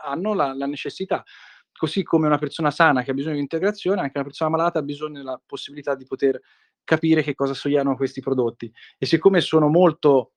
[0.05, 1.25] hanno la, la, necessità.
[1.73, 4.83] Così come una persona sana che ha bisogno di integrazione, anche una persona malata ha
[4.83, 6.41] bisogno della possibilità di poter
[6.85, 8.71] capire che cosa sogliano questi prodotti.
[8.99, 10.33] E siccome sono molto,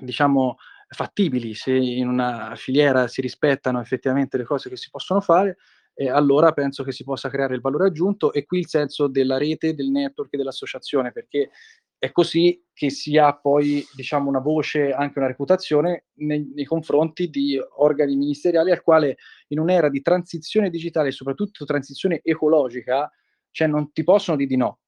[0.00, 0.56] diciamo,
[0.94, 5.58] fattibili, se in una filiera si rispettano effettivamente le cose che si possono fare,
[5.94, 9.38] eh, allora penso che si possa creare il valore aggiunto e qui il senso della
[9.38, 11.50] rete, del network e dell'associazione, perché
[11.98, 17.30] è così che si ha poi diciamo, una voce, anche una reputazione nei, nei, confronti
[17.30, 19.16] di organi ministeriali al quale
[19.48, 23.10] in un'era di transizione digitale soprattutto transizione ecologica,
[23.50, 24.80] cioè non ti possono dire di no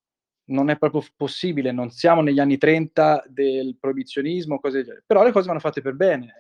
[0.46, 5.04] non è proprio possibile, non siamo negli anni 30 del proibizionismo, cose del genere.
[5.06, 6.34] però le cose vanno fatte per bene.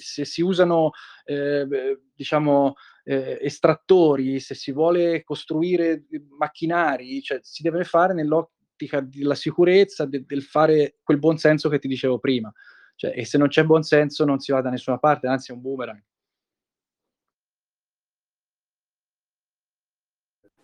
[0.00, 0.90] Se si usano,
[1.24, 1.66] eh,
[2.14, 2.74] diciamo,
[3.04, 6.04] eh, estrattori, se si vuole costruire
[6.36, 11.78] macchinari, cioè, si deve fare nell'ottica della sicurezza, de- del fare quel buon senso che
[11.78, 12.52] ti dicevo prima.
[12.96, 15.54] Cioè, e se non c'è buon senso non si va da nessuna parte, anzi è
[15.54, 16.02] un boomerang.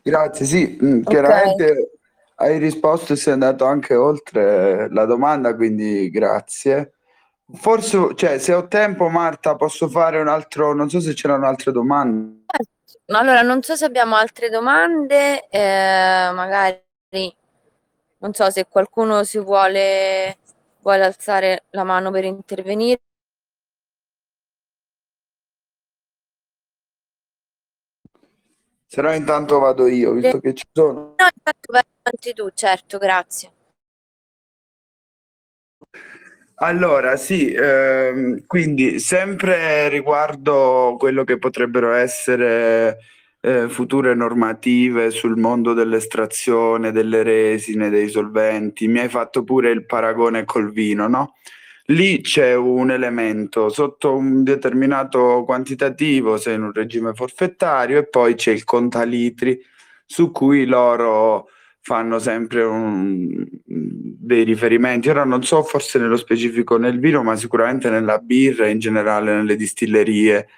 [0.05, 1.03] Grazie, sì, mm, okay.
[1.05, 1.91] chiaramente
[2.43, 6.95] hai risposto e sei andato anche oltre la domanda, quindi grazie.
[7.55, 11.71] Forse, cioè, se ho tempo, Marta, posso fare un altro, non so se c'erano altre
[11.71, 12.45] domande.
[13.07, 16.81] Allora, non so se abbiamo altre domande, eh, magari
[18.19, 20.39] non so se qualcuno si vuole,
[20.81, 23.01] vuole alzare la mano per intervenire.
[28.87, 31.15] Se no intanto vado io, visto che ci sono.
[31.17, 33.51] No, intanto avanti tu, certo, grazie.
[36.57, 42.99] Allora, sì, ehm, quindi sempre riguardo quello che potrebbero essere
[43.41, 49.87] eh, future normative sul mondo dell'estrazione, delle resine, dei solventi, mi hai fatto pure il
[49.87, 51.35] paragone col vino, no?
[51.87, 58.35] lì c'è un elemento sotto un determinato quantitativo, sei in un regime forfettario, e poi
[58.35, 59.61] c'è il contalitri
[60.07, 61.49] su cui loro
[61.83, 65.11] fanno sempre un, dei riferimenti.
[65.11, 69.57] Ora non so, forse nello specifico nel vino, ma sicuramente nella birra, in generale nelle
[69.57, 70.49] distillerie.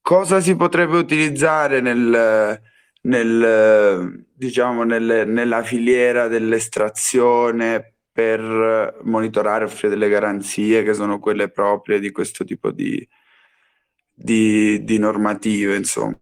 [0.00, 2.60] Cosa si potrebbe utilizzare nel,
[3.02, 11.48] nel, diciamo, nel, nella filiera dell'estrazione per monitorare e offrire delle garanzie che sono quelle
[11.50, 13.06] proprie di questo tipo di,
[14.12, 16.16] di, di normative, insomma.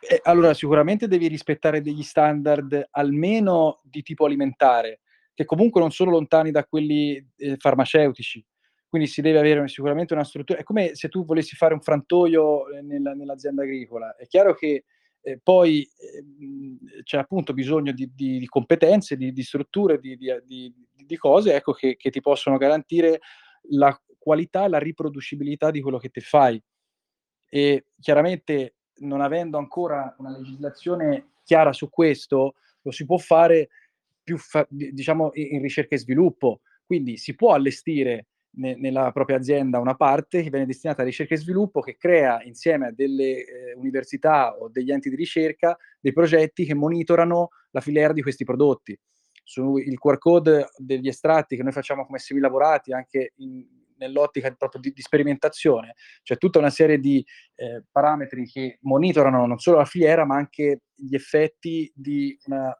[0.00, 5.00] Eh, allora, sicuramente devi rispettare degli standard almeno di tipo alimentare,
[5.34, 8.44] che comunque non sono lontani da quelli eh, farmaceutici.
[8.88, 10.58] Quindi si deve avere sicuramente una struttura.
[10.58, 14.16] È come se tu volessi fare un frantoio eh, nella, nell'azienda agricola.
[14.16, 14.84] È chiaro che
[15.22, 20.16] eh, poi eh, c'è appunto bisogno di, di, di competenze, di, di strutture, di,
[21.18, 23.20] cose ecco, che, che, ti possono garantire
[23.70, 26.60] la qualità e la riproducibilità di quello che te fai.
[27.48, 33.68] E chiaramente non avendo ancora una legislazione chiara su questo, lo si può fare
[34.22, 36.60] più fa- diciamo in ricerca e sviluppo.
[36.84, 41.34] Quindi si può allestire ne- nella propria azienda una parte che viene destinata a ricerca
[41.34, 46.12] e sviluppo che crea insieme a delle eh, università o degli enti di ricerca dei
[46.12, 48.98] progetti che monitorano la filiera di questi prodotti.
[49.42, 53.64] Sul QR code degli estratti che noi facciamo come semilavorati anche in,
[54.00, 57.24] nell'ottica proprio di, di, sperimentazione, c'è tutta una serie di
[57.54, 62.76] eh, parametri che monitorano non solo la filiera ma anche gli effetti di una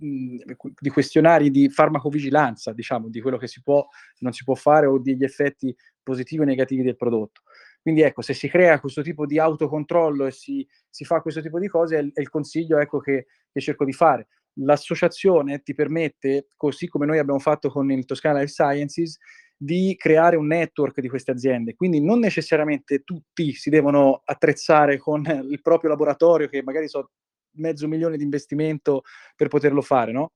[0.00, 3.86] di questionari di farmacovigilanza, diciamo, di quello che si può,
[4.18, 7.42] non si può fare o degli effetti positivi o negativi del prodotto.
[7.82, 11.58] Quindi ecco, se si crea questo tipo di autocontrollo e si, si fa questo tipo
[11.58, 14.28] di cose, è è il consiglio ecco, che, che, cerco di fare.
[14.54, 19.18] L'associazione ti permette, così come noi abbiamo fatto con il Toscana Life Sciences,
[19.62, 21.74] di creare un network di queste aziende.
[21.74, 27.10] Quindi non necessariamente tutti si devono attrezzare con il proprio laboratorio, che magari so
[27.56, 29.02] mezzo milione di investimento
[29.36, 30.32] per poterlo fare, no?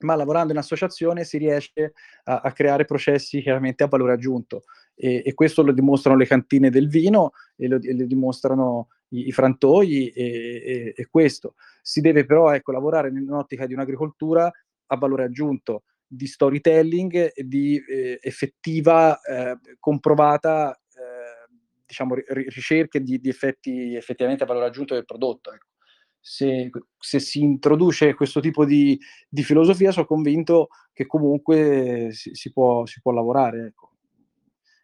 [0.00, 1.94] ma lavorando in associazione si riesce
[2.24, 6.70] a, a creare processi chiaramente a valore aggiunto e, e, questo lo dimostrano le cantine
[6.70, 11.54] del vino e lo, e lo dimostrano i, i frantoi e, e, questo.
[11.80, 14.50] Si deve però ecco, lavorare in un'ottica di un'agricoltura
[14.86, 15.84] a valore aggiunto,
[16.14, 21.54] di storytelling, di eh, effettiva, eh, comprovata eh,
[21.86, 25.52] diciamo, ricerche di, di effetti effettivamente a valore aggiunto del prodotto.
[25.52, 25.66] Ecco
[26.24, 28.96] se, se, si introduce questo tipo di,
[29.28, 33.66] di, filosofia, sono convinto che comunque si, si, può, si può, lavorare.
[33.66, 33.90] Ecco.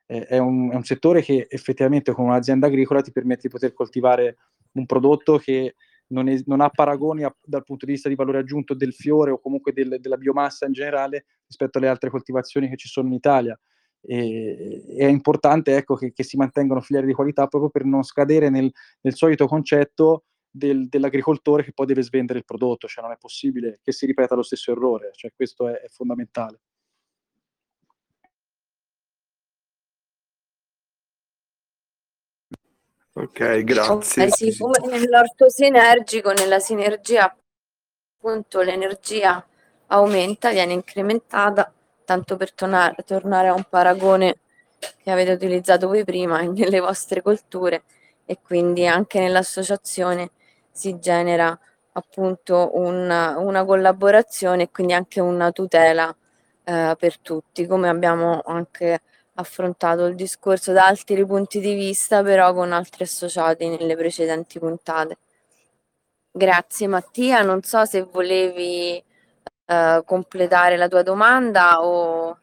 [0.05, 4.39] È, un, è, un, settore che effettivamente con un'azienda agricola ti permette di poter coltivare
[4.73, 5.77] un prodotto che
[6.09, 9.31] non, è, non ha paragoni a, dal punto di vista di valore aggiunto del fiore
[9.31, 13.15] o comunque del, della biomassa in generale rispetto alle altre coltivazioni che ci sono in
[13.15, 13.59] Italia.
[14.01, 18.49] E, è importante ecco, che, che, si mantengano filiere di qualità proprio per non scadere
[18.49, 23.19] nel, nel solito concetto del, dell'agricoltore che poi deve svendere il prodotto, cioè non è
[23.19, 26.61] possibile che si ripeta lo stesso errore, cioè questo è, è fondamentale.
[33.21, 34.27] Ok, grazie.
[34.27, 37.35] Eh sì, come nell'orto sinergico, nella sinergia,
[38.17, 39.45] appunto, l'energia
[39.89, 41.73] aumenta, viene incrementata,
[42.05, 44.39] tanto per tornare, tornare a un paragone
[45.03, 47.83] che avete utilizzato voi prima nelle vostre colture
[48.25, 50.31] e quindi anche nell'associazione
[50.71, 51.59] si genera
[51.93, 56.15] appunto una, una collaborazione e quindi anche una tutela
[56.63, 59.01] eh, per tutti, come abbiamo anche
[59.39, 65.19] affrontato il discorso da altri punti di vista, però con altri associati nelle precedenti puntate.
[66.31, 69.03] Grazie Mattia, non so se volevi
[69.67, 72.39] eh, completare la tua domanda o...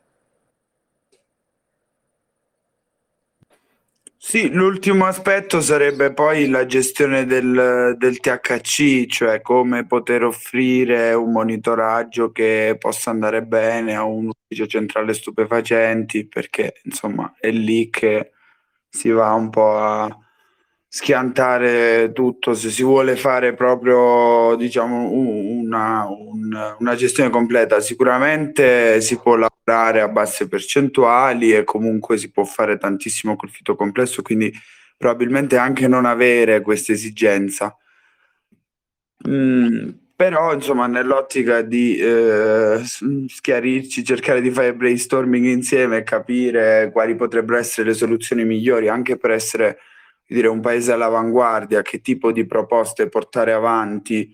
[4.28, 11.32] Sì, l'ultimo aspetto sarebbe poi la gestione del, del THC, cioè come poter offrire un
[11.32, 18.32] monitoraggio che possa andare bene a un ufficio centrale stupefacenti, perché insomma è lì che
[18.90, 20.20] si va un po' a
[20.96, 29.18] schiantare tutto, se si vuole fare proprio diciamo, una, una, una, gestione completa, sicuramente si
[29.18, 34.54] può lavorare a basse percentuali e comunque si può fare tantissimo col fito complesso, quindi
[34.96, 37.76] probabilmente anche non avere questa esigenza.
[39.28, 42.82] Mm, però insomma nell'ottica di eh,
[43.28, 49.18] schiarirci, cercare di fare brainstorming insieme e capire quali potrebbero essere le soluzioni migliori anche
[49.18, 49.78] per essere
[50.34, 54.34] dire, un paese all'avanguardia, che tipo di proposte portare avanti,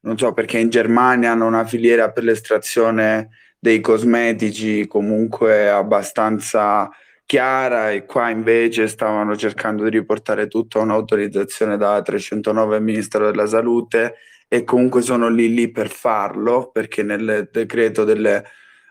[0.00, 6.88] non so perché in Germania hanno una filiera per l'estrazione dei cosmetici comunque abbastanza
[7.24, 13.46] chiara e qua invece stavano cercando di riportare tutto a un'autorizzazione da 309 Ministero della
[13.46, 14.14] Salute
[14.46, 18.44] e comunque sono lì lì per farlo perché nel decreto delle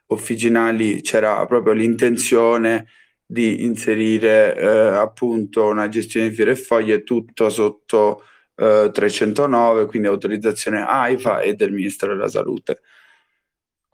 [0.08, 2.88] officinali c'era proprio l'intenzione
[3.26, 8.24] di inserire eh, appunto una gestione di fiori e foglie tutto sotto
[8.56, 12.82] eh, 309, quindi autorizzazione AIFA e del Ministero della Salute.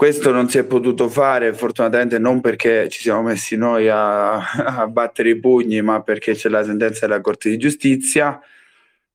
[0.01, 4.33] Questo non si è potuto fare fortunatamente non perché ci siamo messi noi a,
[4.81, 8.39] a battere i pugni, ma perché c'è la sentenza della Corte di Giustizia.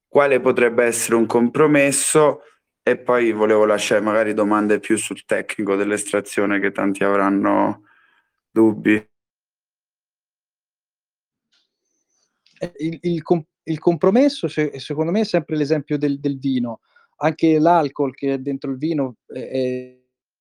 [0.07, 2.43] Quale potrebbe essere un compromesso?
[2.83, 7.83] E poi volevo lasciare magari domande più sul tecnico dell'estrazione che tanti avranno
[8.49, 9.05] dubbi.
[12.59, 13.23] Eh, il, il,
[13.65, 16.81] il compromesso, se, secondo me, è sempre l'esempio del, del, vino.
[17.19, 19.97] Anche l'alcol che è dentro il vino è,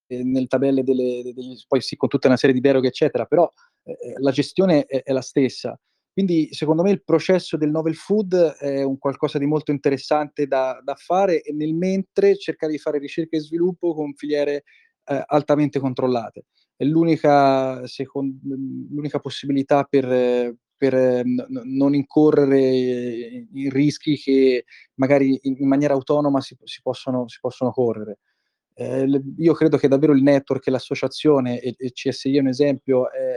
[0.07, 3.49] è nelle tabelle delle, delle, poi sì, con tutta una serie di deroghe, eccetera, però
[3.83, 5.79] eh, la gestione è, è, la stessa.
[6.11, 10.79] Quindi secondo me il processo del novel food è un qualcosa di molto interessante da,
[10.81, 14.63] da fare e nel mentre cercare di fare ricerca e sviluppo con filiere
[15.05, 16.45] eh, altamente controllate.
[16.77, 18.37] È l'unica, secondo,
[18.89, 22.59] l'unica possibilità per, per n- non incorrere
[23.51, 24.65] in rischi che
[24.95, 28.19] magari in, in maniera autonoma si, si, possono, si possono correre.
[28.73, 29.07] Eh,
[29.37, 33.35] io credo che davvero il network e l'associazione, e, e CSI è un esempio, è,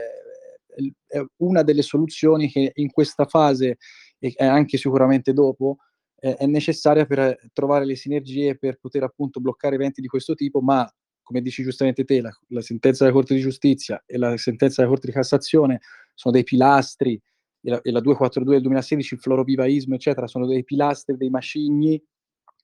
[1.07, 3.77] è una delle soluzioni che in questa fase
[4.19, 5.77] e anche sicuramente dopo
[6.19, 10.85] è necessaria per trovare le sinergie per poter appunto bloccare eventi di questo tipo, ma
[11.29, 14.91] come dici giustamente te, la, la sentenza della Corte di Giustizia e la sentenza della
[14.91, 15.79] Corte di Cassazione
[16.15, 17.13] sono dei pilastri,
[17.61, 22.03] e la, e la 242 del 2016, il florovivaismo, eccetera, sono dei pilastri, dei macigni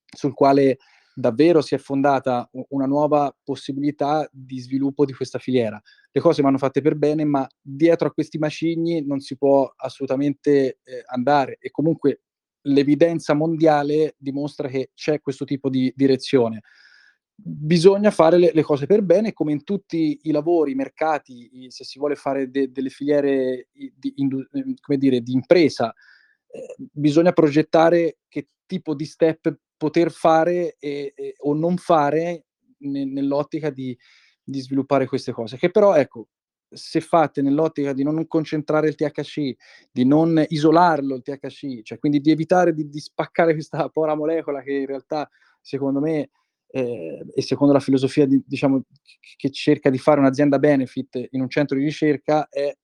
[0.04, 0.80] sul quale
[1.14, 5.80] davvero si è fondata una nuova possibilità di sviluppo di questa filiera.
[6.12, 10.80] Le cose vanno fatte per bene, ma dietro a questi macigni non si può assolutamente
[10.84, 12.22] eh, andare e comunque
[12.62, 16.62] l'evidenza mondiale dimostra che c'è questo tipo di direzione.
[17.38, 21.72] Bisogna fare le, le cose per bene, come in tutti i lavori, i mercati, i,
[21.72, 24.46] se si vuole fare de, delle filiere di, in,
[24.80, 25.94] come dire, di impresa,
[26.48, 32.46] eh, bisogna progettare che tipo di step poter fare e, e, o non fare
[32.80, 33.98] ne, nell'ottica di,
[34.44, 36.30] di, sviluppare queste cose, che però ecco,
[36.70, 39.54] se fatte nell'ottica di non concentrare il THC,
[39.92, 44.62] di non isolarlo il THC, cioè quindi di evitare di, di spaccare questa povera molecola
[44.62, 45.30] che in realtà
[45.62, 46.30] secondo me
[46.76, 48.82] eh, e secondo la filosofia di, diciamo,
[49.38, 52.76] che cerca di fare un'azienda benefit in un centro di ricerca è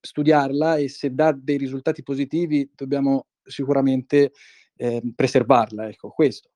[0.00, 4.32] studiarla e se dà dei risultati positivi dobbiamo sicuramente
[4.76, 6.52] eh, preservarla, ecco, questo.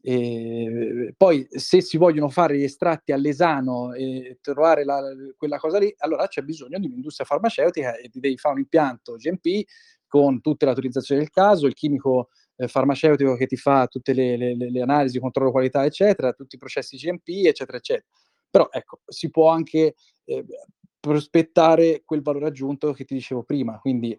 [0.00, 5.00] E poi se si vogliono fare gli estratti all'esano e trovare la,
[5.36, 9.14] quella cosa lì, allora c'è bisogno di un'industria farmaceutica e ti devi fare un impianto
[9.14, 9.62] GMP
[10.08, 14.36] con tutte le autorizzazioni del caso, il chimico eh, farmaceutico che ti fa tutte le,
[14.36, 18.06] le, le, analisi, controllo qualità, eccetera, tutti i processi GMP, eccetera, eccetera.
[18.50, 19.94] Però ecco, si può anche
[20.24, 20.44] eh,
[21.00, 24.16] prospettare quel valore aggiunto che ti dicevo prima, quindi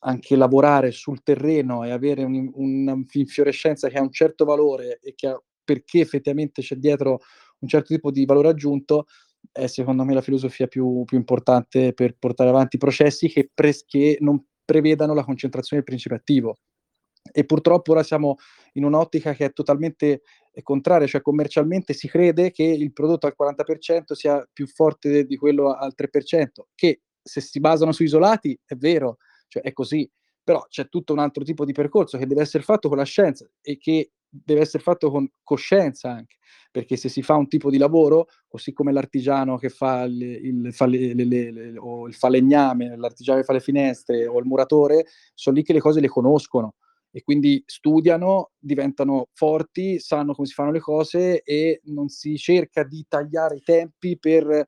[0.00, 5.28] anche lavorare sul terreno e avere un, un'infiorescenza che ha un certo valore e che
[5.28, 7.20] ha, perché effettivamente c'è dietro
[7.60, 9.06] un certo tipo di valore aggiunto,
[9.50, 14.18] è secondo me la filosofia più, più importante per portare avanti processi che, pre- che
[14.20, 16.58] non prevedano la concentrazione del principio attivo.
[17.32, 18.36] E purtroppo ora siamo
[18.74, 20.22] in un'ottica che è totalmente
[20.62, 25.72] contraria, cioè commercialmente si crede che il prodotto al 40% sia più forte di quello
[25.72, 29.18] al 3%, che se si basano su isolati è vero,
[29.48, 30.08] cioè è così,
[30.42, 33.48] però c'è tutto un altro tipo di percorso che deve essere fatto con la scienza
[33.60, 36.36] e che deve essere fatto con coscienza anche,
[36.70, 40.72] perché se si fa un tipo di lavoro, così come l'artigiano che fa il, il,
[40.72, 45.06] fa le, le, le, o il falegname, l'artigiano che fa le finestre o il muratore,
[45.34, 46.74] sono lì che le cose le conoscono
[47.18, 52.84] e quindi studiano, diventano forti, sanno come si fanno le cose e non si cerca
[52.84, 54.66] di tagliare i tempi per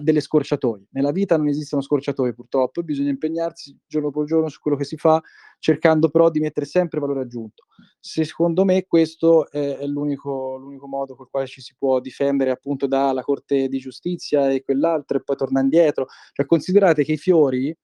[0.00, 0.86] delle scorciatoie.
[0.90, 4.96] Nella vita non esistono scorciatoie purtroppo, bisogna impegnarsi giorno dopo giorno su quello che si
[4.96, 5.22] fa,
[5.58, 7.64] cercando però di mettere sempre valore aggiunto.
[8.00, 13.22] Secondo me questo è, l'unico, l'unico, modo col quale ci si può difendere appunto dalla
[13.22, 16.06] Corte di Giustizia e quell'altro e poi tornare indietro.
[16.32, 17.76] Cioè, considerate che i fiori,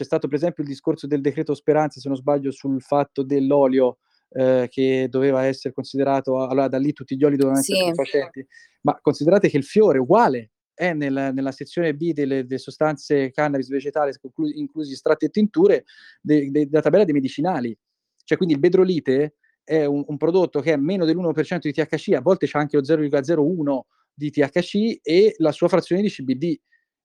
[0.00, 3.98] c'è stato per esempio il discorso del decreto Speranza, se non sbaglio, sul fatto dell'olio
[4.30, 7.94] eh, che doveva essere considerato, allora da lì tutti gli oli dovevano essere sì.
[7.94, 8.46] facenti,
[8.82, 13.30] ma considerate che il fiore è uguale, è nel, nella sezione B delle, delle, sostanze
[13.30, 14.10] cannabis vegetali,
[14.54, 15.84] inclusi estratti e tinture,
[16.22, 17.76] de, de, della tabella dei medicinali.
[18.24, 22.22] Cioè, quindi il bedrolite è un, un prodotto che è meno dell'1% di THC, a
[22.22, 23.80] volte c'è anche lo 0,01
[24.14, 26.58] di THC e la sua frazione di CBD.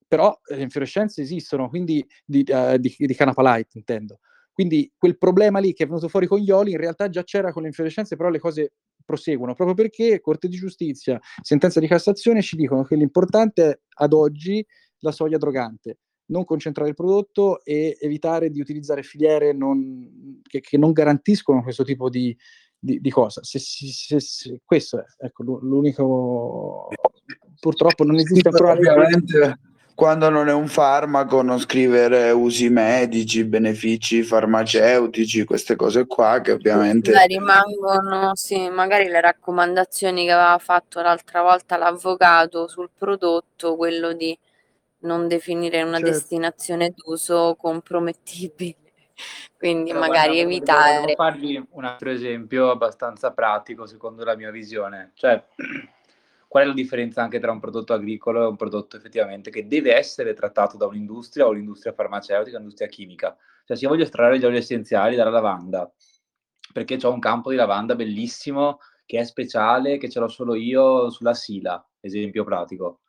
[0.07, 4.19] Però le infiorescenze esistono, quindi di, uh, di, di canapalite intendo.
[4.55, 7.51] Quindi quel problema lì che è venuto fuori con gli oli in realtà già c'era
[7.51, 12.41] con le infiorescenze, però le cose proseguono, proprio perché Corte di Giustizia, sentenza di Cassazione
[12.41, 14.65] ci dicono che l'importante è ad oggi
[14.99, 20.77] la soglia drogante, non concentrare il prodotto e evitare di utilizzare filiere non, che, che,
[20.77, 22.35] non garantiscono questo tipo di,
[22.79, 23.43] di, di cosa.
[23.43, 26.87] Se, se, se, questo è ecco, l'unico...
[27.59, 28.71] Purtroppo non esiste ancora...
[28.71, 29.59] Ovviamente
[29.95, 36.51] quando non è un farmaco non scrivere usi medici, benefici farmaceutici, queste cose qua che
[36.51, 37.11] ovviamente...
[37.11, 44.11] Beh, rimangono, sì, magari le raccomandazioni che aveva fatto l'altra volta l'avvocato sul prodotto, quello
[44.11, 44.37] di
[44.99, 46.11] non definire una certo.
[46.11, 48.75] destinazione d'uso compromettibile.
[49.57, 51.13] Quindi Però magari guarda, evitare.
[51.15, 55.11] Farvi un altro esempio abbastanza pratico secondo la mia visione.
[55.15, 55.41] Cioè,
[56.47, 59.95] qual è la differenza anche tra un prodotto agricolo e un prodotto effettivamente che deve
[59.95, 63.35] essere trattato da un'industria o l'industria farmaceutica, l'industria chimica.
[63.65, 65.91] Cioè, se io voglio estrarre gli oli essenziali dalla lavanda,
[66.71, 71.09] perché ho un campo di lavanda bellissimo che è speciale, che ce l'ho solo io
[71.09, 73.01] sulla Sila, esempio pratico.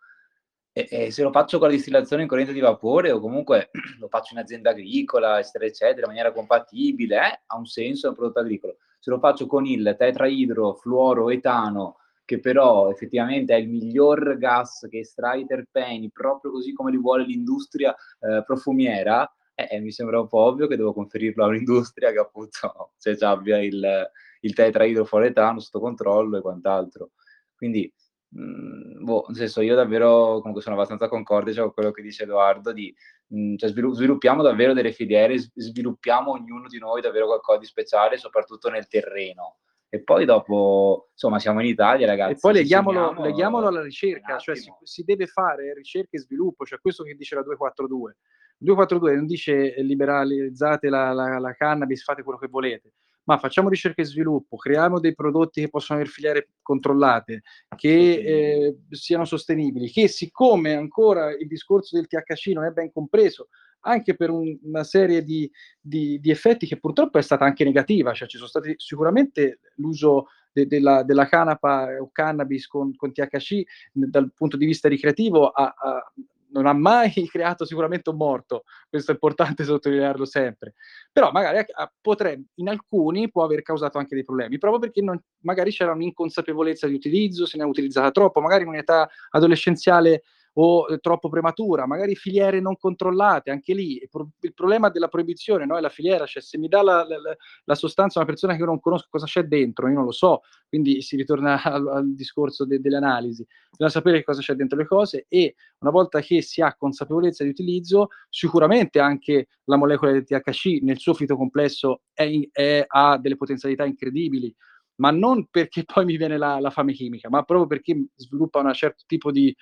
[0.73, 4.09] E, e, se lo faccio con la distillazione in corrente di vapore o comunque lo
[4.09, 8.15] faccio in azienda agricola, eccetera, eccetera, in maniera compatibile, eh, ha un senso, è un
[8.15, 8.77] prodotto agricolo.
[8.99, 14.87] Se lo faccio con il tetraidro, fluoro, etano, che però effettivamente è il miglior gas
[14.91, 20.21] che estrae i terpeni, proprio così come li vuole l'industria eh, profumiera, eh, mi sembra
[20.21, 24.11] un po' ovvio che devo conferirlo a un'industria che appunto cioè, abbia il,
[24.41, 27.13] il tetraidrofluoretano sotto controllo e quant'altro.
[27.55, 27.91] Quindi,
[28.31, 32.03] mh, mm, boh, nel senso, io davvero comunque sono abbastanza concorde cioè, con quello che
[32.03, 32.95] dice Edoardo, di,
[33.29, 38.69] mh, cioè, sviluppiamo davvero delle filiere, sviluppiamo ognuno di noi davvero qualcosa di speciale, soprattutto
[38.69, 39.59] nel terreno.
[39.89, 42.33] E poi dopo, insomma, siamo in Italia, ragazzi.
[42.33, 46.81] E poi leghiamolo, leghiamolo alla ricerca, cioè si, si, deve fare ricerca e sviluppo, cioè
[46.81, 48.17] questo che dice la 242.
[48.59, 52.95] 242 non dice liberalizzate la, la, la cannabis, fate quello che volete
[53.27, 57.43] ma facciamo ricerca e sviluppo, creiamo dei prodotti che possono avere filiere controllate,
[57.77, 63.49] che eh, siano sostenibili, che siccome ancora il discorso del THC non è ben compreso,
[63.87, 68.13] anche per un, una serie di, di, di, effetti che purtroppo è stata anche negativa,
[68.13, 73.63] cioè ci sono stati sicuramente l'uso de, della, della, canapa o cannabis con, con THC
[73.93, 76.13] dal punto di vista ricreativo ha, ha
[76.57, 80.75] non ha mai creato sicuramente un morto, questo è importante sottolinearlo sempre,
[81.13, 81.65] però magari
[82.01, 86.87] potrebbe, in alcuni può aver causato anche dei problemi, proprio perché non, magari c'era un'inconsapevolezza
[86.87, 90.23] di utilizzo, se ne è utilizzata troppo, magari in un'età adolescenziale
[90.59, 95.77] o eh, troppo prematura, magari filiere non controllate, anche lì il problema della proibizione no?
[95.77, 97.19] è la filiera, cioè se mi dà la, la,
[97.65, 100.43] la, sostanza una persona che io non conosco cosa c'è dentro, io non lo so,
[100.69, 104.87] quindi si ritorna al, al discorso de, delle analisi, bisogna sapere cosa c'è dentro le
[104.87, 110.25] cose e una volta che si ha consapevolezza di utilizzo, sicuramente anche la molecola del
[110.25, 114.55] THC nel suo fito complesso è, è, ha delle potenzialità incredibili,
[114.97, 118.73] ma non perché poi mi viene la, la fame chimica, ma proprio perché sviluppa un
[118.73, 119.55] certo tipo di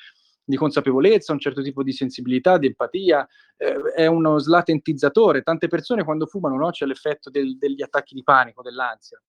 [0.45, 3.26] di consapevolezza, un certo tipo di sensibilità, di empatia,
[3.57, 5.42] eh, è uno slatentizzatore.
[5.42, 9.20] Tante persone quando fumano no, c'è l'effetto del, degli attacchi di panico, dell'ansia.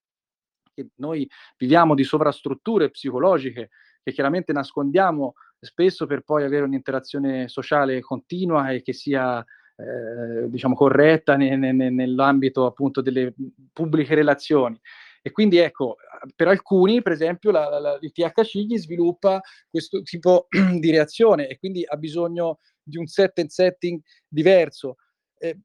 [0.74, 3.70] Che noi viviamo di sovrastrutture psicologiche
[4.04, 9.44] che chiaramente nascondiamo spesso per poi avere un'interazione sociale continua e che sia
[9.78, 13.34] eh, diciamo corretta ne, ne, nell'ambito appunto delle
[13.74, 14.80] pubbliche relazioni.
[15.28, 15.96] E quindi ecco,
[16.36, 20.46] per alcuni, per esempio, la, la, il THC gli sviluppa questo tipo
[20.80, 24.98] di reazione e quindi ha bisogno di un set and setting diverso.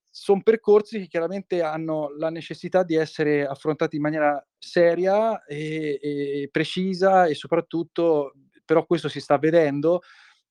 [0.08, 6.48] Sono percorsi che chiaramente hanno la necessità di essere affrontati in maniera seria e, e
[6.50, 8.32] precisa e soprattutto,
[8.64, 10.00] però questo si sta vedendo,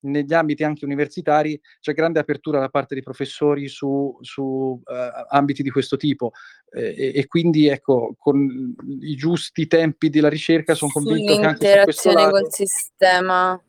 [0.02, 4.82] negli ambiti anche universitari c'è grande apertura da parte dei professori su, su uh,
[5.28, 6.32] ambiti di questo tipo.
[6.72, 11.68] Eh, e, e, quindi ecco con i giusti tempi della ricerca sono convinto che anche
[11.68, 12.30] su questo lato...
[12.30, 13.60] col sistema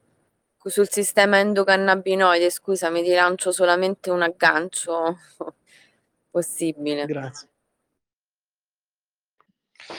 [0.64, 5.18] sul sistema endocannabinoide scusa mi ti lancio solamente un aggancio
[6.30, 7.06] possibile.
[7.06, 7.50] Grazie.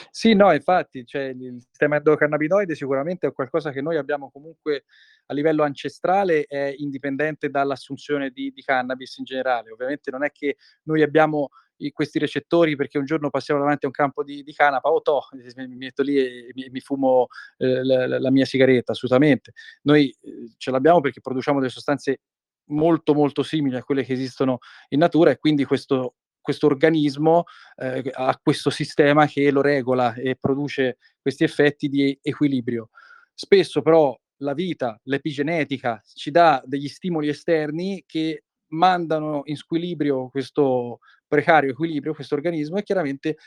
[0.09, 4.85] Sì, no, infatti, cioè, il sistema endocannabinoide sicuramente è qualcosa che noi abbiamo comunque
[5.25, 9.71] a livello ancestrale, è indipendente dall'assunzione di, di cannabis in generale.
[9.71, 11.49] Ovviamente non è che noi abbiamo
[11.91, 15.27] questi recettori perché un giorno passiamo davanti a un campo di, di canapa, oh, toh,
[15.55, 19.53] mi metto lì e mi, mi fumo eh, la, la, mia sigaretta, assolutamente.
[19.81, 22.21] Noi eh, ce l'abbiamo perché produciamo delle sostanze
[22.67, 24.59] molto molto simili a quelle che esistono
[24.89, 27.45] in natura e quindi questo questo organismo
[27.77, 32.89] eh, ha questo sistema che lo regola e produce questi effetti di equilibrio.
[33.33, 40.99] Spesso però la vita, l'epigenetica ci dà degli stimoli esterni che mandano in squilibrio questo
[41.27, 43.37] precario equilibrio, questo organismo, e chiaramente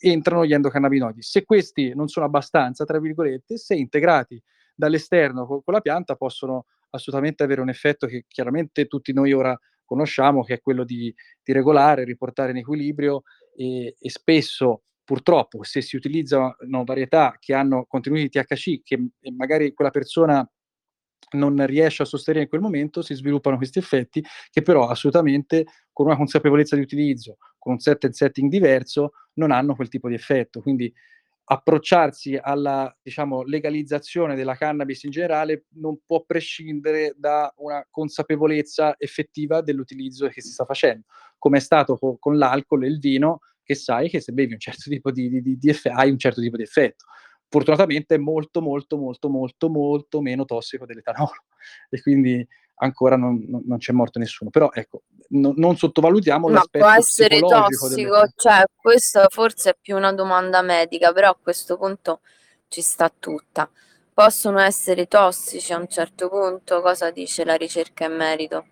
[0.00, 1.22] entrano gli endocannabinoidi.
[1.22, 4.42] Se questi non sono abbastanza, tra virgolette, se integrati
[4.74, 9.56] dall'esterno con, con la pianta, possono assolutamente avere un effetto che chiaramente tutti noi ora
[9.84, 13.22] conosciamo, che è quello di, di regolare, riportare in equilibrio
[13.54, 16.54] e, e, spesso purtroppo se si utilizzano
[16.84, 20.46] varietà che hanno contenuti di THC che magari quella persona
[21.30, 26.04] non riesce a sostenere in quel momento, si sviluppano questi effetti che però assolutamente con
[26.04, 30.14] una consapevolezza di utilizzo, con un set and setting diverso, non hanno quel tipo di
[30.14, 30.60] effetto.
[30.60, 30.92] Quindi
[31.44, 39.62] approcciarsi alla diciamo, legalizzazione della cannabis in generale non può prescindere da una consapevolezza effettiva
[39.62, 41.06] dell'utilizzo che si sta facendo,
[41.38, 44.58] come è stato co- con l'alcol e il vino, che sai che se bevi un
[44.58, 47.04] certo tipo di, di, di, di effetto, hai un certo tipo di effetto.
[47.48, 51.44] fortunatamente è molto, molto, molto, molto, molto meno tossico dell'etanolo
[51.90, 52.46] e quindi
[52.80, 54.48] ancora non, non, c'è morto nessuno.
[54.48, 59.96] Però ecco, no, non sottovalutiamo Ma l'aspetto può essere tossico, cioè questa forse è più
[59.96, 62.20] una domanda medica, però a questo punto
[62.68, 63.70] ci sta tutta.
[64.14, 66.80] Possono essere tossici a un certo punto?
[66.80, 68.66] Cosa dice la ricerca in merito?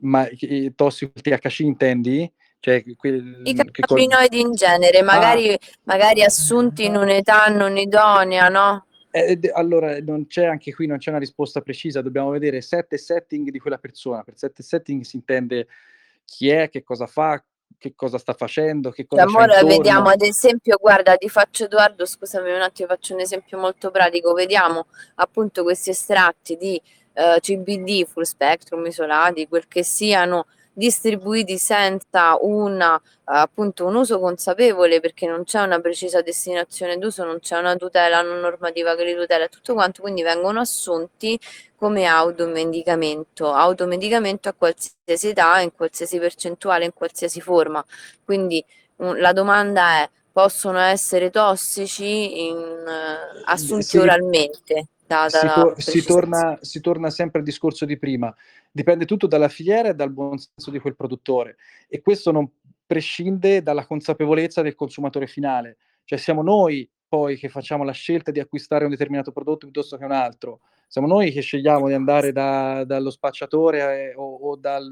[0.00, 2.30] Ma eh, tossico il THC intendi?
[2.60, 8.86] Cioè, quel, I col- cannabinoidi in genere, magari, magari assunti in un'età non idonea, no?
[9.10, 13.50] Eh, allora, non c'è anche qui, non c'è una risposta precisa, dobbiamo vedere sette setting
[13.50, 14.22] di quella persona.
[14.22, 15.68] Per sette setting si intende
[16.24, 17.42] chi è, che cosa fa,
[17.78, 19.68] che cosa sta facendo, che cosa Amore, intorno.
[19.68, 24.32] vediamo ad esempio, guarda, ti faccio Edoardo, scusami un attimo, faccio un esempio molto pratico.
[24.34, 24.86] Vediamo
[25.16, 26.80] appunto questi estratti di
[27.14, 30.46] eh, CBD, full spectrum, isolati, quel che siano,
[30.78, 37.24] distribuiti senza una, eh, appunto un uso consapevole perché non c'è una precisa destinazione d'uso,
[37.24, 41.38] non c'è una tutela, una normativa che li tutela e tutto quanto, quindi vengono assunti
[41.76, 47.84] come automedicamento, automedicamento a qualsiasi età, in qualsiasi percentuale, in qualsiasi forma.
[48.24, 48.64] Quindi
[48.96, 52.56] un- la domanda è, possono essere tossici in,
[52.86, 53.98] eh, assunti Sì.
[53.98, 54.88] oralmente?
[55.08, 58.34] Data si, la to- si torna, si torna sempre al discorso di prima.
[58.70, 61.56] Dipende tutto dalla filiera e dal buon senso di quel produttore.
[61.88, 62.46] E questo non
[62.86, 65.78] prescinde dalla consapevolezza del consumatore finale.
[66.04, 70.04] Cioè siamo noi poi che facciamo la scelta di acquistare un determinato prodotto piuttosto che
[70.04, 70.60] un altro.
[70.86, 74.86] Siamo noi che scegliamo di andare da- dallo spacciatore eh, o, o dal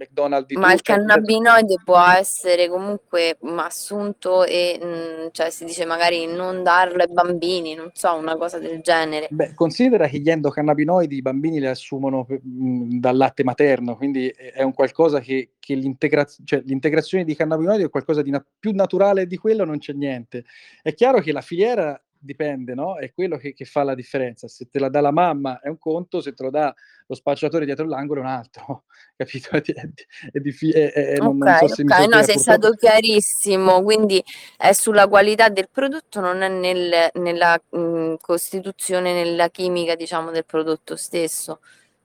[0.00, 6.26] McDonald's Ma il cannabinoide può essere comunque mm, assunto e, mm, cioè si dice magari
[6.26, 9.28] non darlo ai bambini, non so, una cosa del genere.
[9.30, 14.60] Beh, considera che gli endocannabinoidi i bambini li assumono mh, dal latte materno, quindi è
[14.60, 18.72] è un qualcosa che, che l'integra- cioè, l'integrazione di cannabinoidi è qualcosa di na- più
[18.72, 20.44] naturale di quello, non c'è niente.
[20.82, 22.96] È chiaro che la filiera dipende, no?
[22.98, 24.48] È quello che, che fa la differenza.
[24.48, 26.74] Se te la dà la mamma è un conto, se te lo dà
[27.06, 28.84] lo spacciatore dietro l'angolo è un altro,
[29.16, 29.50] capito?
[29.56, 29.88] È, è,
[30.32, 33.82] è diffi- è- è- non, non so se mi ok, sono no, sei stato chiarissimo,
[33.82, 34.22] quindi
[34.56, 40.44] è sulla qualità del prodotto, non è nel- nella mm, costituzione, nella chimica, diciamo, del
[40.44, 41.60] prodotto stesso.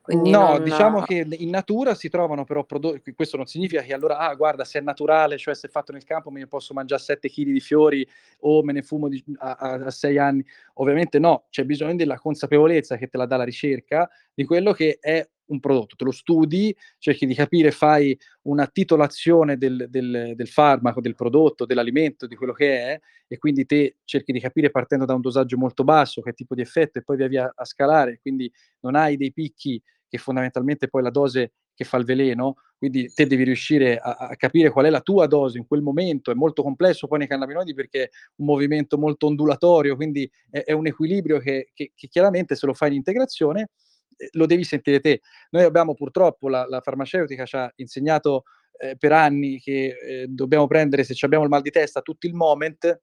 [0.05, 3.91] Quindi No, non- diciamo che in natura si trovano però prodotti, questo non significa che
[3.91, 6.75] allora, ah, guarda, se è naturale, cioè se è fatto nel campo me ne posso
[6.75, 8.07] mangiare 7 kg di fiori
[8.41, 10.45] o me ne fumo di- a 6 anni.
[10.75, 14.97] Ovviamente no, c'è bisogno della consapevolezza che te la dà la ricerca di quello che
[15.01, 15.95] è un prodotto.
[15.95, 21.65] Te lo studi, cerchi di capire, fai una titolazione del, del- del farmaco, del prodotto,
[21.65, 25.57] dell'alimento, di quello che è, e quindi te cerchi di capire partendo da un dosaggio
[25.57, 28.51] molto basso che tipo di effetto e poi via via a scalare, quindi
[28.81, 33.27] non hai dei picchi che fondamentalmente poi la dose che fa il veleno, quindi te
[33.27, 36.63] devi riuscire a, a capire qual è la tua dose in quel momento, è molto
[36.63, 41.39] complesso poi nei cannabinoidi perché è un movimento molto ondulatorio, quindi è, è un equilibrio
[41.39, 43.69] che, che, che chiaramente se lo fai in integrazione
[44.17, 45.21] eh, lo devi sentire te.
[45.51, 48.43] Noi abbiamo purtroppo, la, la farmaceutica ci ha insegnato
[48.77, 52.33] eh, per anni che eh, dobbiamo prendere, se abbiamo il mal di testa, tutto il
[52.33, 53.01] moment,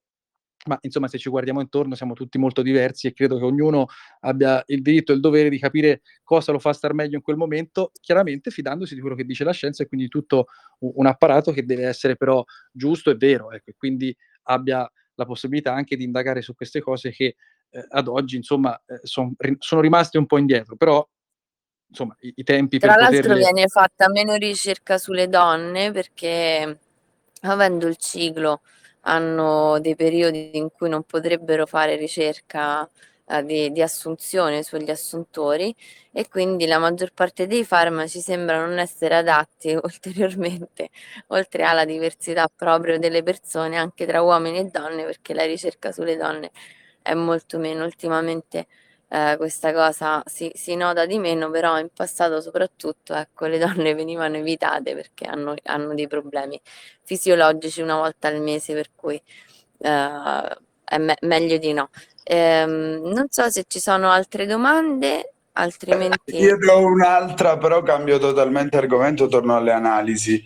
[0.67, 3.87] ma insomma se ci guardiamo intorno siamo tutti molto diversi e credo che ognuno
[4.21, 7.37] abbia il diritto e il dovere di capire cosa lo fa star meglio in quel
[7.37, 10.47] momento, chiaramente fidandosi di quello che dice la scienza e quindi tutto
[10.81, 15.75] un, apparato che deve essere però giusto e vero, ecco, e quindi abbia la possibilità
[15.75, 17.37] anche di indagare su queste cose che
[17.71, 21.07] eh, ad oggi insomma eh, son, ri- sono rimaste un po' indietro, però
[21.89, 23.39] insomma i, i tempi Tra per l'altro poterle...
[23.39, 26.79] viene fatta meno ricerca sulle donne perché
[27.43, 28.61] avendo il ciclo
[29.03, 32.89] hanno dei periodi in cui non potrebbero fare ricerca
[33.27, 35.75] eh, di, di assunzione sugli assuntori
[36.13, 40.91] e quindi la maggior parte dei farmaci sembra non essere adatti ulteriormente,
[41.29, 46.17] oltre alla diversità proprio delle persone, anche tra uomini e donne, perché la ricerca sulle
[46.17, 46.51] donne
[47.01, 48.67] è molto meno ultimamente
[49.13, 53.93] eh, questa cosa si, si nota di meno, però in passato soprattutto ecco, le donne
[53.95, 56.59] venivano evitate perché hanno, hanno dei problemi
[57.05, 59.21] fisiologici una volta al mese, per cui
[59.79, 61.91] eh, è me- meglio di no.
[62.25, 66.37] Ehm, non so se ci sono altre domande, altrimenti...
[66.37, 70.43] Io ne ho un'altra, però cambio totalmente argomento, torno alle analisi,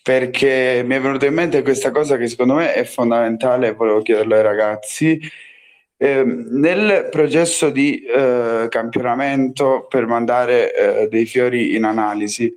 [0.00, 4.36] perché mi è venuta in mente questa cosa che secondo me è fondamentale, volevo chiederlo
[4.36, 5.18] ai ragazzi.
[5.96, 10.74] Eh, nel processo di eh, campionamento per mandare
[11.04, 12.52] eh, dei fiori in analisi,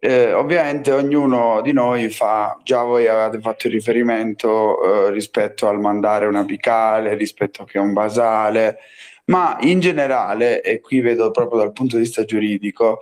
[0.00, 5.80] eh, ovviamente ognuno di noi fa, già voi avete fatto il riferimento eh, rispetto al
[5.80, 8.78] mandare una picale, rispetto che un basale,
[9.26, 13.00] ma in generale, e qui vedo proprio dal punto di vista giuridico,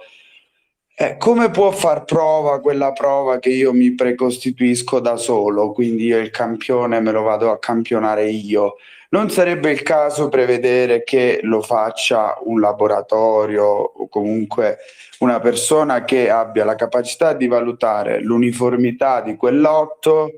[0.98, 6.18] eh, come può far prova quella prova che io mi precostituisco da solo, quindi io
[6.18, 8.76] il campione me lo vado a campionare io?
[9.16, 14.76] Non sarebbe il caso prevedere che lo faccia un laboratorio o comunque
[15.20, 20.32] una persona che abbia la capacità di valutare l'uniformità di quel lotto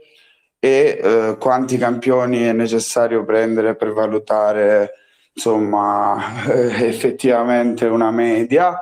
[0.60, 4.92] e eh, quanti campioni è necessario prendere per valutare
[5.32, 6.44] insomma
[6.78, 8.78] effettivamente una media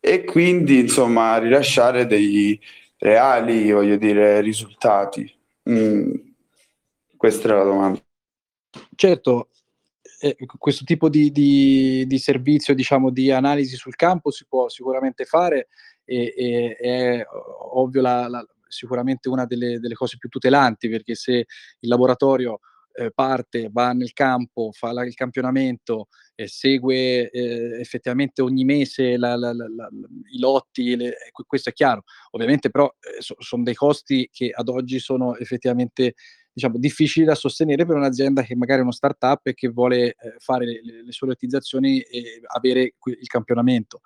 [0.00, 2.60] e quindi insomma rilasciare dei
[2.98, 5.32] reali voglio dire risultati.
[5.70, 6.14] Mm,
[7.16, 8.05] questa era la domanda
[8.96, 9.50] certo
[10.20, 15.24] eh, questo tipo di, di, di, servizio diciamo di analisi sul campo si può sicuramente
[15.24, 15.68] fare
[16.04, 17.26] e, e è
[17.72, 22.60] ovvio la, la, sicuramente una delle, delle, cose più tutelanti perché se il laboratorio
[22.96, 29.18] eh, parte, va nel campo, fa la, il campionamento, eh, segue eh, effettivamente ogni mese
[29.18, 29.52] la, la,
[30.32, 31.14] i lotti, le,
[31.46, 32.04] questo è chiaro.
[32.30, 36.14] Ovviamente però eh, so, sono dei costi che ad oggi sono effettivamente
[36.56, 40.34] diciamo, difficili da sostenere per un'azienda che magari è uno startup e che vuole eh,
[40.38, 44.00] fare le, le sue lottizzazioni e avere il campionamento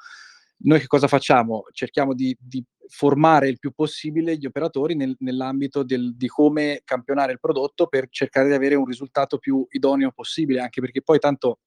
[0.63, 1.65] noi che cosa facciamo?
[1.73, 7.31] Cerchiamo di, di, formare il più possibile gli operatori nel, nell'ambito del, di come campionare
[7.31, 11.61] il prodotto per cercare di avere un risultato più idoneo possibile, anche perché poi tanto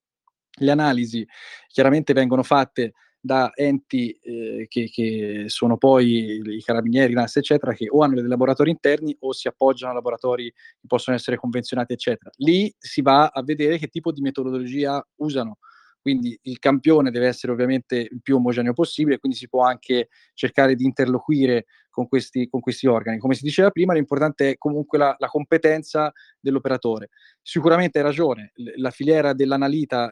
[0.58, 1.26] le analisi
[1.68, 2.92] chiaramente vengono fatte
[3.26, 8.28] da enti eh, che, che, sono poi i carabinieri, NAS, eccetera, che o hanno dei
[8.28, 12.30] laboratori interni o si appoggiano a laboratori che possono essere convenzionati, eccetera.
[12.38, 15.60] Lì si va a vedere che tipo di metodologia usano
[16.04, 20.76] quindi il campione deve essere ovviamente il più omogeneo possibile, quindi si può anche cercare
[20.76, 23.20] di interloquire con questi, con questi organi.
[23.20, 27.08] Come si diceva prima, l'importante è comunque la, la competenza dell'operatore.
[27.42, 30.12] Sicuramente hai ragione, la filiera dell'analista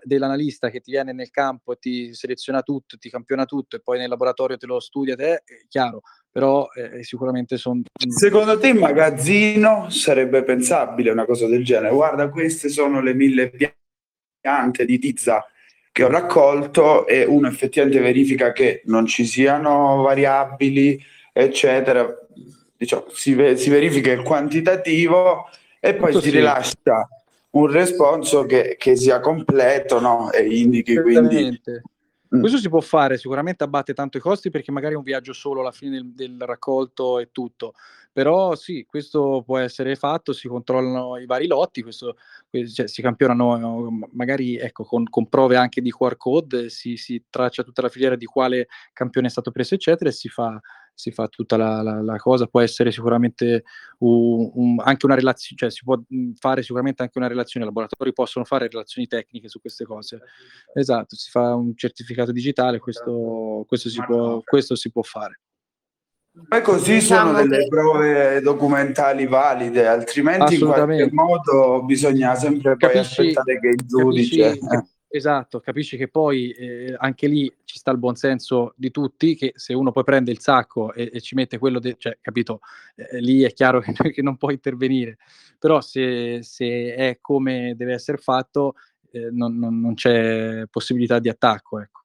[0.69, 4.07] che ti viene nel campo e ti seleziona tutto, ti campiona tutto e poi nel
[4.07, 7.81] laboratorio te lo studia te, è chiaro, però eh, sicuramente sono...
[8.07, 11.93] Secondo te in magazzino sarebbe pensabile una cosa del genere?
[11.93, 13.51] Guarda, queste sono le mille
[14.39, 15.45] piante di Tizza
[15.91, 21.01] che ho raccolto e uno effettivamente verifica che non ci siano variabili,
[21.33, 22.07] eccetera.
[22.77, 26.35] Diciamo, si, si verifica il quantitativo e poi Tutto si sì.
[26.37, 27.07] rilascia
[27.51, 30.31] un responso che, che sia completo no?
[30.31, 31.59] e indichi quindi
[32.33, 32.39] Mm.
[32.39, 35.71] Questo si può fare, sicuramente abbatte tanto i costi perché magari un viaggio solo alla
[35.71, 37.73] fine del, del raccolto e tutto,
[38.11, 42.17] però sì, questo può essere fatto, si controllano i vari lotti, questo,
[42.73, 47.63] cioè, si campionano magari ecco, con, con, prove anche di QR code, si, si traccia
[47.63, 50.59] tutta la filiera di quale campione è stato preso, eccetera, e si fa
[50.93, 53.63] si fa tutta la, la, la cosa, può essere sicuramente
[53.99, 55.99] un, un, anche una relazione, cioè si può
[56.35, 60.21] fare sicuramente anche una relazione, i laboratori possono fare relazioni tecniche su queste cose.
[60.73, 65.39] Esatto, si fa un certificato digitale, questo, questo, si, può, questo si può fare.
[66.47, 67.67] Poi così diciamo sono delle che...
[67.67, 74.57] prove documentali valide, altrimenti in qualche modo bisogna sempre capisci, poi aspettare che il giudice...
[74.57, 74.85] Capisci, eh.
[75.13, 79.73] Esatto, capisci che poi eh, anche lì ci sta il buonsenso di tutti, che se
[79.73, 82.61] uno poi prende il sacco e, e ci mette quello, de- cioè, capito,
[82.95, 85.17] eh, lì è chiaro che, che, non può intervenire,
[85.59, 88.75] però se, se, è come deve essere fatto,
[89.11, 91.81] eh, non, non, non, c'è possibilità di attacco.
[91.81, 92.00] Ecco.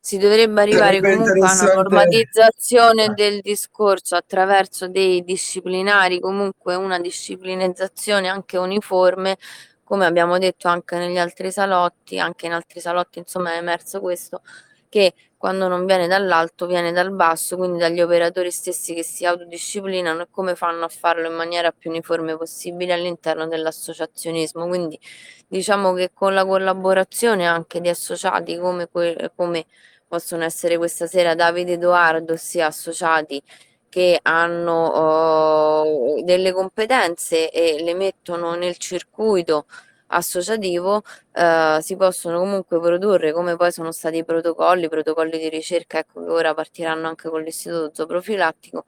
[0.00, 8.28] Si dovrebbe arrivare comunque a una normatizzazione del discorso attraverso dei disciplinari, comunque una disciplinizzazione
[8.28, 9.36] anche uniforme
[9.84, 14.42] come abbiamo detto anche negli altri salotti, anche in altri salotti insomma è emerso questo,
[14.90, 20.22] che quando non viene dall'alto viene dal basso, quindi dagli operatori stessi che si autodisciplinano
[20.22, 24.66] e come fanno a farlo in maniera più uniforme possibile all'interno dell'associazionismo.
[24.66, 24.98] Quindi
[25.46, 29.66] diciamo che con la collaborazione anche di associati come, que- come
[30.08, 33.40] possono essere questa sera Davide Edoardo, ossia associati
[33.88, 39.66] che hanno uh, delle competenze e le mettono nel circuito
[40.08, 41.02] associativo
[41.32, 46.24] uh, si possono comunque produrre come poi sono stati i protocolli, protocolli di ricerca ecco
[46.24, 48.84] che ora partiranno anche con l'istituto zooprofilattico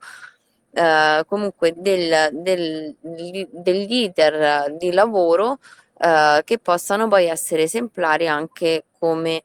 [0.71, 5.59] uh, comunque del, del, degli iter di lavoro
[6.01, 9.43] che possano poi essere esemplari anche come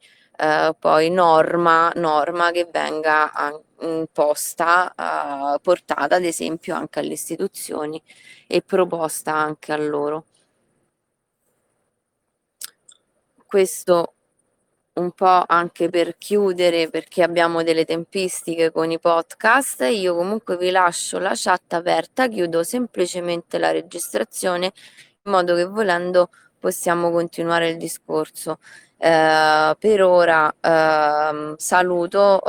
[0.79, 8.01] poi norma, norma che venga anche imposta, uh, portata ad esempio anche alle istituzioni
[8.47, 10.25] e proposta anche a loro.
[13.47, 14.13] Questo
[14.95, 19.83] un po' anche per chiudere perché abbiamo delle tempistiche con i podcast.
[19.89, 24.73] Io comunque vi lascio la chat aperta, chiudo semplicemente la registrazione
[25.23, 26.29] in modo che volendo
[26.59, 28.59] possiamo continuare il discorso.
[28.97, 32.43] Eh, per ora eh, saluto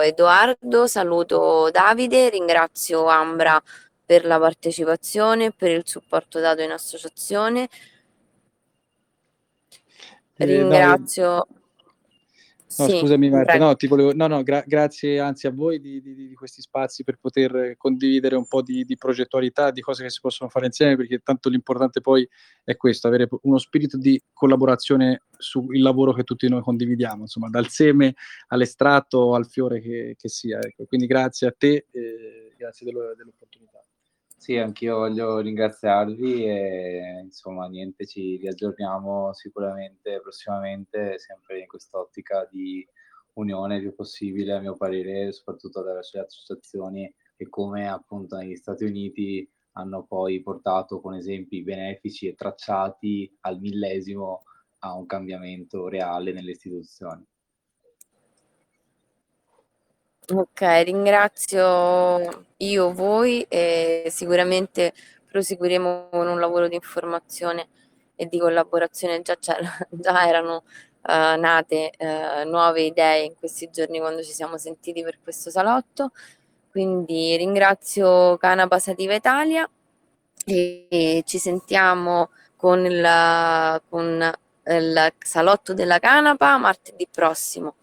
[0.00, 3.62] eh, Edoardo, saluto Davide, ringrazio Ambra
[4.04, 7.68] per la partecipazione, per il supporto dato in associazione.
[10.36, 11.46] Eh, Ringrazio
[12.76, 16.14] No, sì, scusami Marta, no, volevo, no, no, gra- grazie anzi a voi di, di-
[16.14, 20.18] di questi spazi per poter condividere un po' di, di progettualità, di cose che si
[20.20, 22.28] possono fare insieme, perché tanto l'importante poi
[22.64, 27.68] è questo, avere uno spirito di collaborazione sul lavoro che tutti noi condividiamo, insomma, dal
[27.68, 28.14] seme
[28.48, 30.58] all'estratto al fiore che, che sia.
[30.60, 30.84] Ecco.
[30.86, 33.78] Quindi grazie a te, e grazie dello- dell'opportunità.
[34.44, 42.86] Sì, anch'io voglio ringraziarvi e insomma niente, ci riaggiorniamo sicuramente prossimamente, sempre in quest'ottica di
[43.38, 48.54] unione il più possibile, a mio parere, soprattutto attraverso le associazioni che come appunto negli
[48.56, 54.42] Stati Uniti hanno poi portato con esempi benefici e tracciati al millesimo
[54.80, 57.24] a un cambiamento reale nelle istituzioni.
[60.32, 64.94] Ok, ringrazio io voi e sicuramente
[65.26, 67.68] proseguiremo con un lavoro di informazione
[68.16, 69.20] e di collaborazione.
[69.20, 69.36] Già,
[69.90, 70.62] già erano
[71.02, 76.12] uh, nate uh, nuove idee in questi giorni quando ci siamo sentiti per questo salotto.
[76.70, 79.68] Quindi ringrazio Canapa Sativa Italia
[80.46, 84.32] e, e ci sentiamo con il, con
[84.68, 87.74] il salotto della canapa martedì prossimo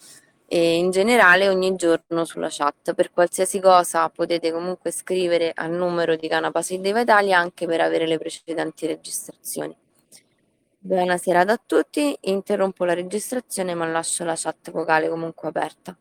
[0.53, 2.93] e in generale ogni giorno sulla chat.
[2.93, 8.05] Per qualsiasi cosa potete comunque scrivere al numero di Canapa Sedeva Italia anche per avere
[8.05, 9.73] le precedenti registrazioni.
[10.77, 15.95] Buona serata a tutti, interrompo la registrazione ma lascio la chat vocale comunque aperta.